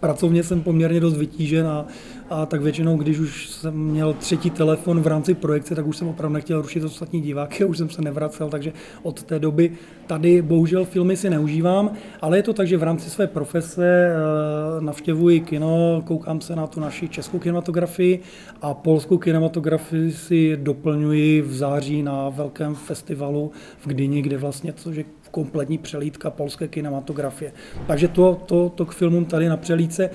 pracovně 0.00 0.42
jsem 0.42 0.62
poměrně 0.62 1.00
dost 1.00 1.16
vytížen 1.16 1.66
a, 1.66 1.86
a 2.30 2.46
tak 2.46 2.62
většinou, 2.62 2.96
když 2.96 3.18
už 3.18 3.48
jsem 3.48 3.74
měl 3.74 4.12
třetí 4.12 4.50
telefon 4.50 5.00
v 5.00 5.06
rámci 5.06 5.34
projekce, 5.34 5.74
tak 5.74 5.86
už 5.86 5.96
jsem 5.96 6.08
opravdu 6.08 6.34
nechtěl 6.34 6.62
rušit 6.62 6.84
ostatní 6.84 7.20
diváky, 7.20 7.64
už 7.64 7.78
jsem 7.78 7.90
se 7.90 8.02
nevracel, 8.02 8.48
takže 8.48 8.72
od 9.02 9.22
té 9.22 9.38
doby 9.38 9.72
tady 10.06 10.42
bohužel 10.42 10.84
filmy 10.84 11.16
si 11.16 11.30
neužívám, 11.30 11.90
ale 12.20 12.38
je 12.38 12.42
to 12.42 12.52
tak, 12.52 12.66
že 12.66 12.76
v 12.76 12.82
rámci 12.82 13.10
své 13.10 13.26
profese 13.26 13.86
eh, 13.86 14.80
navštěvuji 14.80 15.40
kino, 15.40 16.02
koukám 16.06 16.40
se 16.40 16.56
na 16.56 16.66
tu 16.66 16.80
naši 16.80 17.08
českou 17.08 17.38
kinematografii 17.38 18.20
a 18.62 18.74
polskou 18.74 19.18
kinematografii 19.18 20.12
si 20.12 20.56
doplňuji 20.56 21.42
v 21.42 21.54
září 21.54 22.02
na 22.02 22.28
velkém 22.28 22.74
festivalu 22.74 23.50
v 23.78 23.86
Gdyni, 23.86 24.22
kde 24.22 24.38
vlastně, 24.38 24.72
což 24.72 24.96
je 24.96 25.04
kompletní 25.30 25.78
přelídka 25.78 26.30
polské 26.30 26.68
kinematografie. 26.68 27.52
Takže 27.86 28.08
to, 28.08 28.42
to, 28.46 28.68
to 28.68 28.86
k 28.86 28.94
filmům 28.94 29.24
tady 29.24 29.48
na 29.48 29.56
přelídce. 29.56 30.10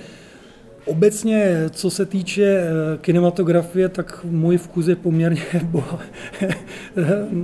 Obecně, 0.86 1.56
co 1.70 1.90
se 1.90 2.06
týče 2.06 2.44
eh, 2.44 2.98
kinematografie, 3.02 3.90
tak 3.90 4.20
můj 4.24 4.58
vkus 4.58 4.88
je 4.88 4.96
poměrně, 4.96 5.42
bo, 5.64 5.84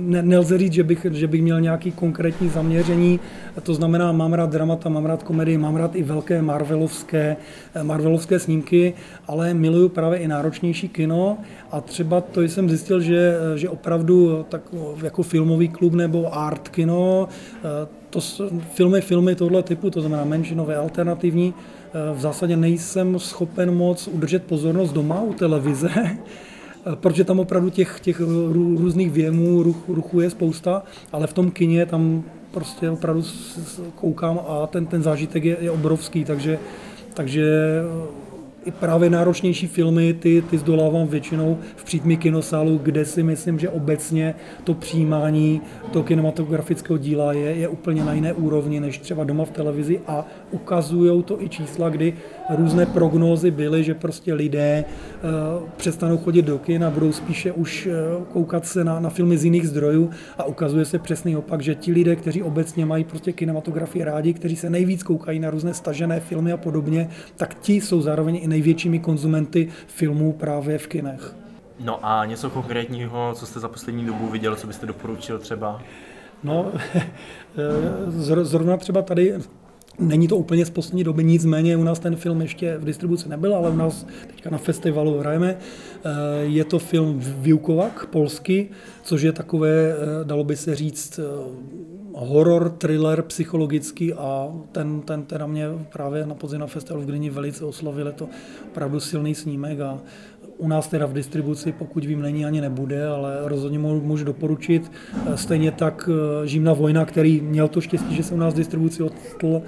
nelze 0.00 0.58
říct, 0.58 0.72
že 0.72 0.82
bych, 0.84 1.06
že 1.10 1.26
bych 1.26 1.42
měl 1.42 1.60
nějaký 1.60 1.92
konkrétní 1.92 2.48
zaměření, 2.48 3.20
to 3.62 3.74
znamená, 3.74 4.12
mám 4.12 4.32
rád 4.32 4.50
dramata, 4.50 4.88
mám 4.88 5.06
rád 5.06 5.22
komedii, 5.22 5.58
mám 5.58 5.76
rád 5.76 5.96
i 5.96 6.02
velké 6.02 6.42
marvelovské, 6.42 7.36
eh, 7.74 7.82
marvelovské 7.82 8.38
snímky, 8.38 8.94
ale 9.26 9.54
miluju 9.54 9.88
právě 9.88 10.18
i 10.18 10.28
náročnější 10.28 10.88
kino. 10.88 11.38
A 11.70 11.80
třeba 11.80 12.20
to 12.20 12.42
jsem 12.42 12.68
zjistil, 12.68 13.00
že, 13.00 13.36
eh, 13.54 13.58
že 13.58 13.68
opravdu 13.68 14.46
tak 14.48 14.62
jako 15.02 15.22
filmový 15.22 15.68
klub 15.68 15.94
nebo 15.94 16.34
art 16.34 16.68
kino, 16.68 17.28
to 18.10 18.20
filmy, 18.74 19.00
filmy 19.00 19.34
tohle 19.34 19.62
typu, 19.62 19.90
to 19.90 20.00
znamená 20.00 20.24
menšinové, 20.24 20.76
alternativní, 20.76 21.54
v 22.14 22.20
zásadě 22.20 22.56
nejsem 22.56 23.18
schopen 23.18 23.74
moc 23.74 24.08
udržet 24.08 24.44
pozornost 24.44 24.92
doma 24.92 25.20
u 25.22 25.32
televize, 25.32 25.90
protože 26.94 27.24
tam 27.24 27.40
opravdu 27.40 27.70
těch, 27.70 28.00
těch 28.00 28.20
různých 28.76 29.10
věmů, 29.10 29.62
ruch, 29.62 29.88
ruchu 29.88 30.20
je 30.20 30.30
spousta, 30.30 30.82
ale 31.12 31.26
v 31.26 31.32
tom 31.32 31.50
kině 31.50 31.86
tam 31.86 32.24
prostě 32.50 32.90
opravdu 32.90 33.22
koukám 33.94 34.40
a 34.48 34.66
ten, 34.66 34.86
ten 34.86 35.02
zážitek 35.02 35.44
je, 35.44 35.56
je 35.60 35.70
obrovský, 35.70 36.24
takže, 36.24 36.58
takže 37.14 37.44
i 38.64 38.70
právě 38.70 39.10
náročnější 39.10 39.66
filmy, 39.66 40.14
ty, 40.14 40.42
ty 40.50 40.58
zdolávám 40.58 41.08
většinou 41.08 41.58
v 41.76 41.84
přítmí 41.84 42.16
kinosálu, 42.16 42.80
kde 42.82 43.04
si 43.04 43.22
myslím, 43.22 43.58
že 43.58 43.68
obecně 43.68 44.34
to 44.64 44.74
přijímání 44.74 45.60
toho 45.92 46.02
kinematografického 46.02 46.98
díla 46.98 47.32
je, 47.32 47.50
je 47.56 47.68
úplně 47.68 48.04
na 48.04 48.12
jiné 48.12 48.32
úrovni 48.32 48.80
než 48.80 48.98
třeba 48.98 49.24
doma 49.24 49.44
v 49.44 49.50
televizi 49.50 50.00
a 50.06 50.26
ukazují 50.50 51.22
to 51.22 51.42
i 51.42 51.48
čísla, 51.48 51.88
kdy 51.88 52.14
různé 52.50 52.86
prognózy 52.86 53.50
byly, 53.50 53.84
že 53.84 53.94
prostě 53.94 54.34
lidé 54.34 54.84
uh, 54.84 55.68
přestanou 55.76 56.18
chodit 56.18 56.42
do 56.42 56.58
kin 56.58 56.84
a 56.84 56.90
budou 56.90 57.12
spíše 57.12 57.52
už 57.52 57.86
uh, 58.18 58.24
koukat 58.24 58.66
se 58.66 58.84
na, 58.84 59.00
na 59.00 59.10
filmy 59.10 59.38
z 59.38 59.44
jiných 59.44 59.68
zdrojů 59.68 60.10
a 60.38 60.44
ukazuje 60.44 60.84
se 60.84 60.98
přesný 60.98 61.36
opak, 61.36 61.62
že 61.62 61.74
ti 61.74 61.92
lidé, 61.92 62.16
kteří 62.16 62.42
obecně 62.42 62.86
mají 62.86 63.04
prostě 63.04 63.32
kinematografii 63.32 64.04
rádi, 64.04 64.32
kteří 64.34 64.56
se 64.56 64.70
nejvíc 64.70 65.02
koukají 65.02 65.38
na 65.38 65.50
různé 65.50 65.74
stažené 65.74 66.20
filmy 66.20 66.52
a 66.52 66.56
podobně, 66.56 67.08
tak 67.36 67.54
ti 67.54 67.80
jsou 67.80 68.00
zároveň 68.00 68.40
největšími 68.52 68.98
konzumenty 68.98 69.68
filmů 69.86 70.32
právě 70.32 70.78
v 70.78 70.86
kinech. 70.86 71.34
No 71.80 72.06
a 72.06 72.24
něco 72.24 72.50
konkrétního, 72.50 73.32
co 73.34 73.46
jste 73.46 73.60
za 73.60 73.68
poslední 73.68 74.04
dobu 74.04 74.28
viděl, 74.28 74.56
co 74.56 74.66
byste 74.66 74.86
doporučil 74.86 75.38
třeba? 75.38 75.82
No, 76.44 76.72
zrovna 78.42 78.76
třeba 78.76 79.02
tady 79.02 79.34
Není 79.98 80.28
to 80.28 80.36
úplně 80.36 80.66
z 80.66 80.70
poslední 80.70 81.04
doby, 81.04 81.24
nicméně 81.24 81.76
u 81.76 81.84
nás 81.84 81.98
ten 81.98 82.16
film 82.16 82.40
ještě 82.40 82.78
v 82.78 82.84
distribuci 82.84 83.28
nebyl, 83.28 83.54
ale 83.54 83.70
u 83.70 83.76
nás 83.76 84.06
teďka 84.26 84.50
na 84.50 84.58
festivalu 84.58 85.18
hrajeme. 85.18 85.56
Eh, 85.56 86.10
je 86.42 86.64
to 86.64 86.78
film 86.78 87.20
Výukovak, 87.20 88.06
polsky, 88.06 88.68
což 89.02 89.22
je 89.22 89.32
takové, 89.32 89.92
eh, 89.92 90.24
dalo 90.24 90.44
by 90.44 90.56
se 90.56 90.74
říct, 90.74 91.18
eh, 91.18 91.22
horor, 92.14 92.70
thriller 92.70 93.22
psychologický 93.22 94.12
a 94.12 94.52
ten, 94.72 95.00
ten 95.00 95.22
teda 95.22 95.46
mě 95.46 95.66
právě 95.92 96.26
na 96.26 96.34
podzim 96.34 96.60
na 96.60 96.66
festivalu 96.66 97.02
v 97.04 97.08
Gdyni 97.08 97.30
velice 97.30 97.64
oslovil, 97.64 98.06
je 98.06 98.12
to 98.12 98.28
opravdu 98.68 99.00
silný 99.00 99.34
snímek 99.34 99.80
a 99.80 99.98
u 100.62 100.68
nás 100.68 100.88
teda 100.88 101.06
v 101.06 101.12
distribuci, 101.12 101.72
pokud 101.72 102.04
vím, 102.04 102.22
není 102.22 102.44
ani 102.44 102.60
nebude, 102.60 103.06
ale 103.06 103.38
rozhodně 103.42 103.78
můžu 103.78 104.24
doporučit. 104.24 104.92
Stejně 105.34 105.70
tak 105.70 106.08
Žímna 106.44 106.72
vojna, 106.72 107.04
který 107.04 107.40
měl 107.40 107.68
to 107.68 107.80
štěstí, 107.80 108.14
že 108.14 108.22
se 108.22 108.34
u 108.34 108.36
nás 108.36 108.54
v 108.54 108.56
distribuci 108.56 109.02
odstl, 109.02 109.62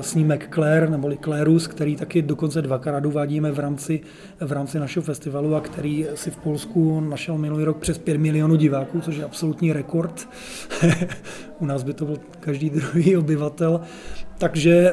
snímek 0.00 0.48
Claire, 0.54 0.90
neboli 0.90 1.18
Clarus, 1.24 1.66
který 1.66 1.96
taky 1.96 2.22
dokonce 2.22 2.62
dvakrát 2.62 3.06
uvádíme 3.06 3.52
v 3.52 3.58
rámci, 3.58 4.00
v 4.40 4.52
rámci 4.52 4.78
našeho 4.78 5.02
festivalu 5.02 5.54
a 5.54 5.60
který 5.60 6.06
si 6.14 6.30
v 6.30 6.36
Polsku 6.36 7.00
našel 7.00 7.38
minulý 7.38 7.64
rok 7.64 7.78
přes 7.78 7.98
5 7.98 8.18
milionů 8.18 8.56
diváků, 8.56 9.00
což 9.00 9.16
je 9.16 9.24
absolutní 9.24 9.72
rekord. 9.72 10.28
u 11.58 11.66
nás 11.66 11.82
by 11.82 11.94
to 11.94 12.04
byl 12.04 12.16
každý 12.40 12.70
druhý 12.70 13.16
obyvatel. 13.16 13.80
Takže 14.38 14.92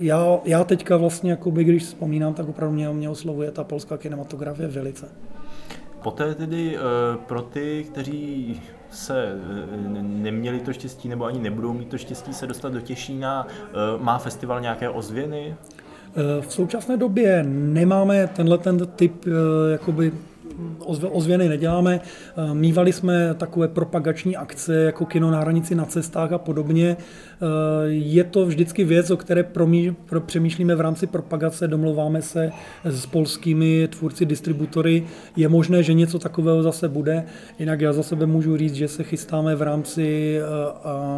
já, 0.00 0.38
já 0.44 0.64
teďka 0.64 0.96
vlastně, 0.96 1.30
jakoby, 1.30 1.64
když 1.64 1.82
vzpomínám, 1.82 2.34
tak 2.34 2.48
opravdu 2.48 2.74
mě, 2.74 2.88
mě 2.88 3.10
oslovuje 3.10 3.50
ta 3.50 3.64
polská 3.64 3.96
kinematografie 3.96 4.68
velice. 4.68 5.08
Poté 6.02 6.34
tedy 6.34 6.76
eh, 6.76 6.80
pro 7.26 7.42
ty, 7.42 7.86
kteří 7.92 8.60
se 8.90 9.24
eh, 9.24 10.02
neměli 10.02 10.60
to 10.60 10.72
štěstí 10.72 11.08
nebo 11.08 11.24
ani 11.24 11.38
nebudou 11.38 11.72
mít 11.72 11.88
to 11.88 11.98
štěstí 11.98 12.34
se 12.34 12.46
dostat 12.46 12.72
do 12.72 12.80
Těšína, 12.80 13.46
eh, 13.48 13.72
má 13.98 14.18
festival 14.18 14.60
nějaké 14.60 14.88
ozvěny? 14.88 15.54
V 16.40 16.52
současné 16.52 16.96
době 16.96 17.42
nemáme 17.48 18.26
tenhle 18.26 18.58
ten 18.58 18.86
typ 18.86 19.24
jakoby 19.72 20.12
ozvěny 21.10 21.48
neděláme. 21.48 22.00
Eh, 22.00 22.54
mývali 22.54 22.92
jsme 22.92 23.34
takové 23.34 23.68
propagační 23.68 24.36
akce 24.36 24.74
jako 24.74 25.06
kino 25.06 25.30
na 25.30 25.40
hranici 25.40 25.74
na 25.74 25.84
cestách 25.84 26.32
a 26.32 26.38
podobně. 26.38 26.96
Eh, 26.96 27.44
je 27.88 28.24
to 28.24 28.46
vždycky 28.46 28.84
věc, 28.84 29.10
o 29.10 29.16
které 29.16 29.46
přemýšlíme 30.26 30.74
v 30.74 30.80
rámci 30.80 31.06
propagace, 31.06 31.68
domlouváme 31.68 32.22
se 32.22 32.52
s 32.84 33.06
polskými 33.06 33.88
tvůrci, 33.88 34.26
distributory. 34.26 35.04
Je 35.36 35.48
možné, 35.48 35.82
že 35.82 35.94
něco 35.94 36.18
takového 36.18 36.62
zase 36.62 36.88
bude. 36.88 37.24
Jinak 37.58 37.80
já 37.80 37.92
za 37.92 38.02
sebe 38.02 38.26
můžu 38.26 38.56
říct, 38.56 38.74
že 38.74 38.88
se 38.88 39.02
chystáme 39.02 39.56
v 39.56 39.62
rámci 39.62 40.38
eh, 40.38 40.44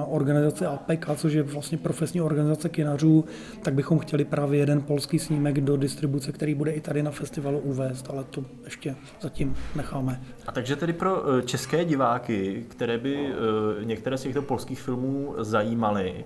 organizace 0.08 0.66
APEC, 0.66 1.00
což 1.16 1.32
je 1.32 1.42
vlastně 1.42 1.78
profesní 1.78 2.20
organizace 2.20 2.68
kinařů, 2.68 3.24
tak 3.62 3.74
bychom 3.74 3.98
chtěli 3.98 4.24
právě 4.24 4.60
jeden 4.60 4.82
polský 4.82 5.18
snímek 5.18 5.60
do 5.60 5.76
distribuce, 5.76 6.32
který 6.32 6.54
bude 6.54 6.72
i 6.72 6.80
tady 6.80 7.02
na 7.02 7.10
festivalu 7.10 7.58
uvést, 7.58 8.06
ale 8.10 8.24
to 8.24 8.44
ještě 8.64 8.94
zatím 9.26 9.56
necháme. 9.76 10.20
A 10.46 10.52
takže 10.52 10.76
tedy 10.76 10.92
pro 10.92 11.38
eh, 11.38 11.42
české 11.42 11.84
diváky, 11.84 12.64
které 12.68 12.98
by 12.98 13.16
eh, 13.16 13.84
některé 13.84 14.18
z 14.18 14.22
těchto 14.22 14.42
polských 14.42 14.80
filmů 14.80 15.34
zajímaly, 15.38 16.24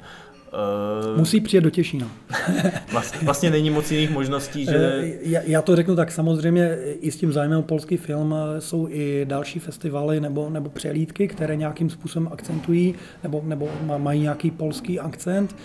Uh, 1.12 1.18
Musí 1.18 1.40
přijet 1.40 1.64
do 1.64 1.70
Těšína. 1.70 2.10
vlastně, 2.92 3.18
vlastně 3.22 3.50
není 3.50 3.70
moc 3.70 3.90
jiných 3.90 4.10
možností, 4.10 4.64
že... 4.64 5.00
Já, 5.22 5.40
já 5.44 5.62
to 5.62 5.76
řeknu 5.76 5.96
tak, 5.96 6.12
samozřejmě 6.12 6.78
i 7.00 7.10
s 7.10 7.16
tím 7.16 7.32
zájmem 7.32 7.58
o 7.58 7.62
polský 7.62 7.96
film 7.96 8.34
jsou 8.58 8.88
i 8.90 9.24
další 9.28 9.58
festivaly 9.58 10.20
nebo, 10.20 10.50
nebo 10.50 10.70
přelídky, 10.70 11.28
které 11.28 11.56
nějakým 11.56 11.90
způsobem 11.90 12.28
akcentují 12.32 12.94
nebo, 13.22 13.42
nebo 13.44 13.68
mají 13.98 14.20
nějaký 14.20 14.50
polský 14.50 15.00
akcent, 15.00 15.56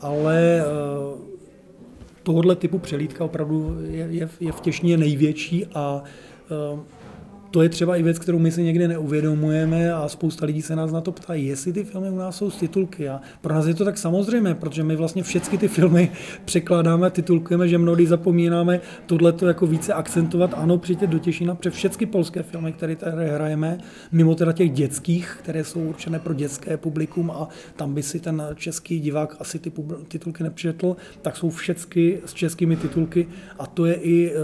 ale 0.00 0.64
tohohle 2.22 2.56
typu 2.56 2.78
přelídka 2.78 3.24
opravdu 3.24 3.76
je, 3.84 4.06
je, 4.10 4.28
je 4.40 4.52
v 4.52 4.60
Těšně 4.60 4.96
největší 4.96 5.66
a 5.74 5.94
uh, 5.94 6.08
um, 6.50 6.86
to 7.54 7.62
je 7.62 7.68
třeba 7.68 7.96
i 7.96 8.02
věc, 8.02 8.18
kterou 8.18 8.38
my 8.38 8.50
si 8.50 8.62
někdy 8.62 8.88
neuvědomujeme 8.88 9.92
a 9.92 10.08
spousta 10.08 10.46
lidí 10.46 10.62
se 10.62 10.76
nás 10.76 10.92
na 10.92 11.00
to 11.00 11.12
ptají, 11.12 11.46
jestli 11.46 11.72
ty 11.72 11.84
filmy 11.84 12.10
u 12.10 12.16
nás 12.16 12.36
jsou 12.36 12.50
z 12.50 12.56
titulky. 12.56 13.08
A 13.08 13.20
pro 13.40 13.54
nás 13.54 13.66
je 13.66 13.74
to 13.74 13.84
tak 13.84 13.98
samozřejmé, 13.98 14.54
protože 14.54 14.82
my 14.82 14.96
vlastně 14.96 15.22
všechny 15.22 15.58
ty 15.58 15.68
filmy 15.68 16.10
překládáme, 16.44 17.10
titulkujeme, 17.10 17.68
že 17.68 17.78
mnohdy 17.78 18.06
zapomínáme 18.06 18.80
tohle 19.06 19.34
jako 19.46 19.66
více 19.66 19.92
akcentovat. 19.92 20.54
Ano, 20.56 20.78
přijďte 20.78 21.06
do 21.06 21.18
Těšina, 21.18 21.54
pře 21.54 21.70
všechny 21.70 22.06
polské 22.06 22.42
filmy, 22.42 22.72
které 22.72 22.96
tady 22.96 23.28
hrajeme, 23.28 23.78
mimo 24.12 24.34
teda 24.34 24.52
těch 24.52 24.70
dětských, 24.70 25.36
které 25.42 25.64
jsou 25.64 25.80
určené 25.80 26.18
pro 26.18 26.34
dětské 26.34 26.76
publikum 26.76 27.30
a 27.30 27.48
tam 27.76 27.94
by 27.94 28.02
si 28.02 28.20
ten 28.20 28.42
český 28.54 29.00
divák 29.00 29.36
asi 29.40 29.58
ty 29.58 29.72
titulky 30.08 30.42
nepřečetl, 30.42 30.96
tak 31.22 31.36
jsou 31.36 31.50
všechny 31.50 32.18
s 32.26 32.34
českými 32.34 32.76
titulky 32.76 33.28
a 33.58 33.66
to 33.66 33.86
je 33.86 33.94
i 33.94 34.32
uh, 34.32 34.42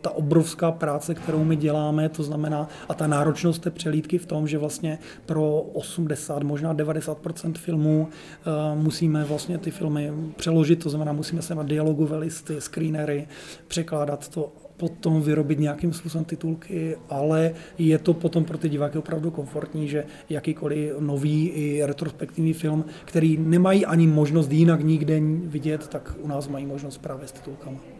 ta 0.00 0.10
obrovská 0.10 0.72
práce, 0.72 1.14
kterou 1.14 1.44
my 1.44 1.56
děláme, 1.56 2.08
to 2.08 2.22
znamená 2.22 2.47
znamená, 2.48 2.68
a 2.88 2.94
ta 2.94 3.06
náročnost 3.06 3.62
té 3.62 3.70
přelídky 3.70 4.18
v 4.18 4.26
tom, 4.26 4.48
že 4.48 4.58
vlastně 4.58 4.98
pro 5.26 5.60
80, 5.60 6.42
možná 6.42 6.74
90% 6.74 7.54
filmů 7.54 8.08
uh, 8.08 8.82
musíme 8.82 9.24
vlastně 9.24 9.58
ty 9.58 9.70
filmy 9.70 10.12
přeložit, 10.36 10.82
to 10.82 10.90
znamená, 10.90 11.12
musíme 11.12 11.42
se 11.42 11.54
na 11.54 11.62
dialogové 11.62 12.16
listy, 12.18 12.60
screenery, 12.60 13.28
překládat 13.68 14.28
to 14.28 14.52
potom 14.76 15.22
vyrobit 15.22 15.58
nějakým 15.58 15.92
způsobem 15.92 16.24
titulky, 16.24 16.96
ale 17.08 17.54
je 17.78 17.98
to 17.98 18.14
potom 18.14 18.44
pro 18.44 18.58
ty 18.58 18.68
diváky 18.68 18.98
opravdu 18.98 19.30
komfortní, 19.30 19.88
že 19.88 20.04
jakýkoliv 20.30 20.92
nový 21.00 21.48
i 21.48 21.84
retrospektivní 21.84 22.52
film, 22.52 22.84
který 23.04 23.36
nemají 23.36 23.86
ani 23.86 24.06
možnost 24.06 24.52
jinak 24.52 24.84
nikde 24.84 25.20
vidět, 25.44 25.88
tak 25.88 26.14
u 26.20 26.28
nás 26.28 26.48
mají 26.48 26.66
možnost 26.66 26.98
právě 26.98 27.28
s 27.28 27.32
titulkama. 27.32 27.97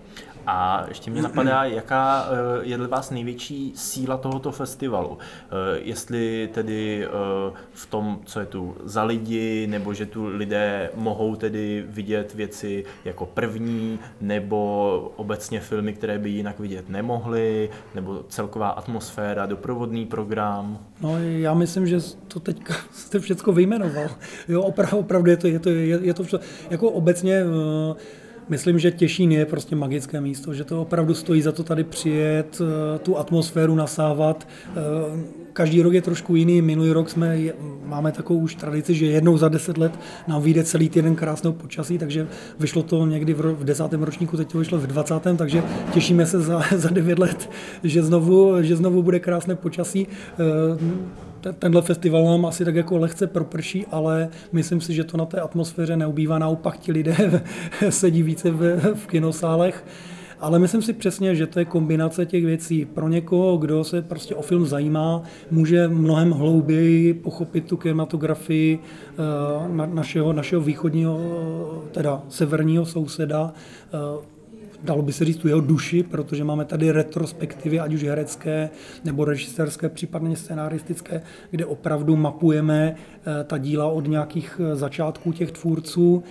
A 0.50 0.84
ještě 0.88 1.10
mě 1.10 1.22
napadá, 1.22 1.64
jaká 1.64 2.28
eh, 2.30 2.60
je 2.62 2.76
dle 2.76 2.88
vás 2.88 3.10
největší 3.10 3.72
síla 3.76 4.16
tohoto 4.16 4.52
festivalu. 4.52 5.18
Eh, 5.18 5.80
jestli 5.82 6.48
tedy 6.54 7.06
eh, 7.06 7.08
v 7.72 7.86
tom, 7.86 8.20
co 8.24 8.40
je 8.40 8.46
tu 8.46 8.76
za 8.84 9.02
lidi, 9.02 9.66
nebo 9.66 9.94
že 9.94 10.06
tu 10.06 10.26
lidé 10.26 10.90
mohou 10.94 11.36
tedy 11.36 11.84
vidět 11.88 12.34
věci 12.34 12.84
jako 13.04 13.26
první, 13.26 13.98
nebo 14.20 15.12
obecně 15.16 15.60
filmy, 15.60 15.92
které 15.92 16.18
by 16.18 16.30
jinak 16.30 16.60
vidět 16.60 16.88
nemohli, 16.88 17.70
nebo 17.94 18.24
celková 18.28 18.68
atmosféra, 18.68 19.46
doprovodný 19.46 20.06
program. 20.06 20.78
No 21.00 21.18
já 21.18 21.54
myslím, 21.54 21.86
že 21.86 22.00
to 22.28 22.40
teď 22.40 22.62
jste 22.92 23.20
všechno 23.20 23.52
vyjmenoval. 23.52 24.08
Jo, 24.48 24.62
opravdu, 24.62 24.98
opravdu 24.98 25.30
je 25.30 25.36
to, 25.36 25.46
je 25.46 25.58
to, 25.58 25.68
je, 25.68 25.98
je 26.02 26.14
to 26.14 26.22
vše, 26.22 26.38
jako 26.70 26.90
obecně 26.90 27.44
uh, 27.44 27.96
Myslím, 28.48 28.78
že 28.78 28.90
Těšín 28.90 29.32
je 29.32 29.46
prostě 29.46 29.76
magické 29.76 30.20
místo, 30.20 30.54
že 30.54 30.64
to 30.64 30.82
opravdu 30.82 31.14
stojí 31.14 31.42
za 31.42 31.52
to 31.52 31.64
tady 31.64 31.84
přijet, 31.84 32.60
eh, 32.60 32.98
tu 32.98 33.18
atmosféru 33.18 33.74
nasávat. 33.74 34.48
Eh, 34.68 35.38
každý 35.52 35.82
rok 35.82 35.92
je 35.92 36.02
trošku 36.02 36.36
jiný. 36.36 36.62
Minulý 36.62 36.92
rok 36.92 37.10
jsme, 37.10 37.38
máme 37.84 38.12
takovou 38.12 38.40
už 38.40 38.54
tradici, 38.54 38.94
že 38.94 39.06
jednou 39.06 39.36
za 39.38 39.48
deset 39.48 39.78
let 39.78 39.92
nám 40.28 40.42
vyjde 40.42 40.64
celý 40.64 40.88
týden 40.88 41.16
krásného 41.16 41.54
počasí, 41.54 41.98
takže 41.98 42.26
vyšlo 42.60 42.82
to 42.82 43.06
někdy 43.06 43.34
v 43.34 43.64
desátém 43.64 44.02
ročníku, 44.02 44.36
teď 44.36 44.52
to 44.52 44.58
vyšlo 44.58 44.78
v 44.78 44.86
dvacátém, 44.86 45.36
takže 45.36 45.62
těšíme 45.92 46.26
se 46.26 46.40
za, 46.40 46.62
za 46.76 46.90
devět 46.90 47.18
let, 47.18 47.50
že 47.84 48.02
znovu, 48.02 48.62
že 48.62 48.76
znovu 48.76 49.02
bude 49.02 49.20
krásné 49.20 49.54
počasí 49.54 50.06
eh, 50.06 51.18
tenhle 51.58 51.82
festival 51.82 52.24
nám 52.24 52.46
asi 52.46 52.64
tak 52.64 52.74
jako 52.74 52.98
lehce 52.98 53.26
proprší, 53.26 53.86
ale 53.86 54.28
myslím 54.52 54.80
si, 54.80 54.94
že 54.94 55.04
to 55.04 55.16
na 55.16 55.26
té 55.26 55.40
atmosféře 55.40 55.96
neubývá. 55.96 56.38
Naopak 56.38 56.78
ti 56.78 56.92
lidé 56.92 57.42
sedí 57.90 58.22
více 58.22 58.50
v, 58.50 58.80
v 58.94 59.06
kinosálech. 59.06 59.84
Ale 60.40 60.58
myslím 60.58 60.82
si 60.82 60.92
přesně, 60.92 61.34
že 61.34 61.46
to 61.46 61.58
je 61.58 61.64
kombinace 61.64 62.26
těch 62.26 62.44
věcí. 62.44 62.84
Pro 62.84 63.08
někoho, 63.08 63.56
kdo 63.56 63.84
se 63.84 64.02
prostě 64.02 64.34
o 64.34 64.42
film 64.42 64.66
zajímá, 64.66 65.22
může 65.50 65.88
mnohem 65.88 66.30
hlouběji 66.30 67.14
pochopit 67.14 67.66
tu 67.66 67.76
kinematografii 67.76 68.78
eh, 68.78 69.86
našeho, 69.86 70.32
našeho 70.32 70.62
východního, 70.62 71.18
teda 71.92 72.22
severního 72.28 72.86
souseda, 72.86 73.52
eh, 73.86 74.37
dalo 74.82 75.02
by 75.02 75.12
se 75.12 75.24
říct, 75.24 75.36
tu 75.36 75.48
jeho 75.48 75.60
duši, 75.60 76.02
protože 76.02 76.44
máme 76.44 76.64
tady 76.64 76.90
retrospektivy, 76.90 77.80
ať 77.80 77.94
už 77.94 78.02
herecké 78.02 78.70
nebo 79.04 79.24
režisérské, 79.24 79.88
případně 79.88 80.36
scenaristické, 80.36 81.22
kde 81.50 81.66
opravdu 81.66 82.16
mapujeme 82.16 82.94
eh, 82.94 83.44
ta 83.44 83.58
díla 83.58 83.86
od 83.86 84.08
nějakých 84.08 84.60
eh, 84.60 84.76
začátků 84.76 85.32
těch 85.32 85.52
tvůrců 85.52 86.22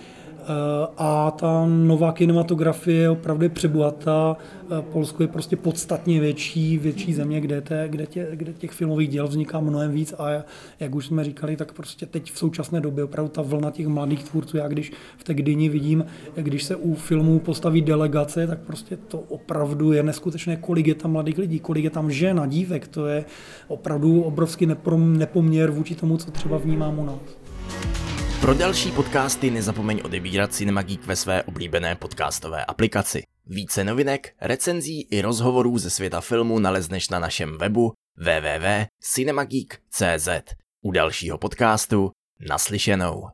a 0.98 1.30
ta 1.30 1.66
nová 1.66 2.12
kinematografie 2.12 3.00
je 3.00 3.10
opravdu 3.10 3.48
přebohatá. 3.48 4.36
Eh, 4.78 4.82
Polsko 4.92 5.22
je 5.22 5.28
prostě 5.28 5.56
podstatně 5.56 6.20
větší, 6.20 6.78
větší 6.78 7.14
země, 7.14 7.40
kde, 7.40 7.60
te, 7.60 7.88
kde, 7.88 8.06
tě, 8.06 8.28
kde 8.32 8.52
těch 8.52 8.70
filmových 8.70 9.08
děl 9.08 9.28
vzniká 9.28 9.60
mnohem 9.60 9.92
víc 9.92 10.14
a 10.18 10.44
jak 10.80 10.94
už 10.94 11.06
jsme 11.06 11.24
říkali, 11.24 11.56
tak 11.56 11.72
prostě 11.72 12.06
teď 12.06 12.32
v 12.32 12.38
současné 12.38 12.80
době 12.80 13.04
opravdu 13.04 13.28
ta 13.28 13.42
vlna 13.42 13.70
těch 13.70 13.86
mladých 13.86 14.24
tvůrců, 14.24 14.56
já 14.56 14.68
když 14.68 14.92
v 15.16 15.24
té 15.24 15.34
Gdyni 15.34 15.68
vidím, 15.68 16.04
když 16.34 16.64
se 16.64 16.76
u 16.76 16.94
filmů 16.94 17.38
postaví 17.38 17.82
delegace, 17.82 18.46
tak 18.46 18.58
prostě 18.58 18.96
to 18.96 19.18
opravdu 19.18 19.92
je 19.92 20.02
neskutečné, 20.02 20.56
kolik 20.56 20.86
je 20.86 20.94
tam 20.94 21.12
mladých 21.12 21.38
lidí, 21.38 21.58
kolik 21.58 21.84
je 21.84 21.90
tam 21.90 22.10
žen 22.10 22.40
a 22.40 22.46
dívek, 22.46 22.88
to 22.88 23.06
je 23.06 23.24
opravdu 23.68 24.22
obrovský 24.22 24.68
nepoměr 24.96 25.70
vůči 25.70 25.94
tomu, 25.94 26.16
co 26.16 26.30
třeba 26.30 26.58
vnímám 26.58 26.98
u 26.98 27.04
nás. 27.04 27.37
Pro 28.40 28.54
další 28.54 28.92
podcasty 28.92 29.50
nezapomeň 29.50 30.00
odebírat 30.04 30.54
Cinema 30.54 30.82
Geek 30.82 31.06
ve 31.06 31.16
své 31.16 31.42
oblíbené 31.42 31.96
podcastové 31.96 32.64
aplikaci. 32.64 33.22
Více 33.46 33.84
novinek, 33.84 34.34
recenzí 34.40 35.02
i 35.02 35.20
rozhovorů 35.20 35.78
ze 35.78 35.90
světa 35.90 36.20
filmu 36.20 36.58
nalezneš 36.58 37.08
na 37.08 37.18
našem 37.18 37.58
webu 37.58 37.92
www.cinemageek.cz. 38.16 40.28
U 40.84 40.90
dalšího 40.90 41.38
podcastu 41.38 42.10
naslyšenou. 42.48 43.28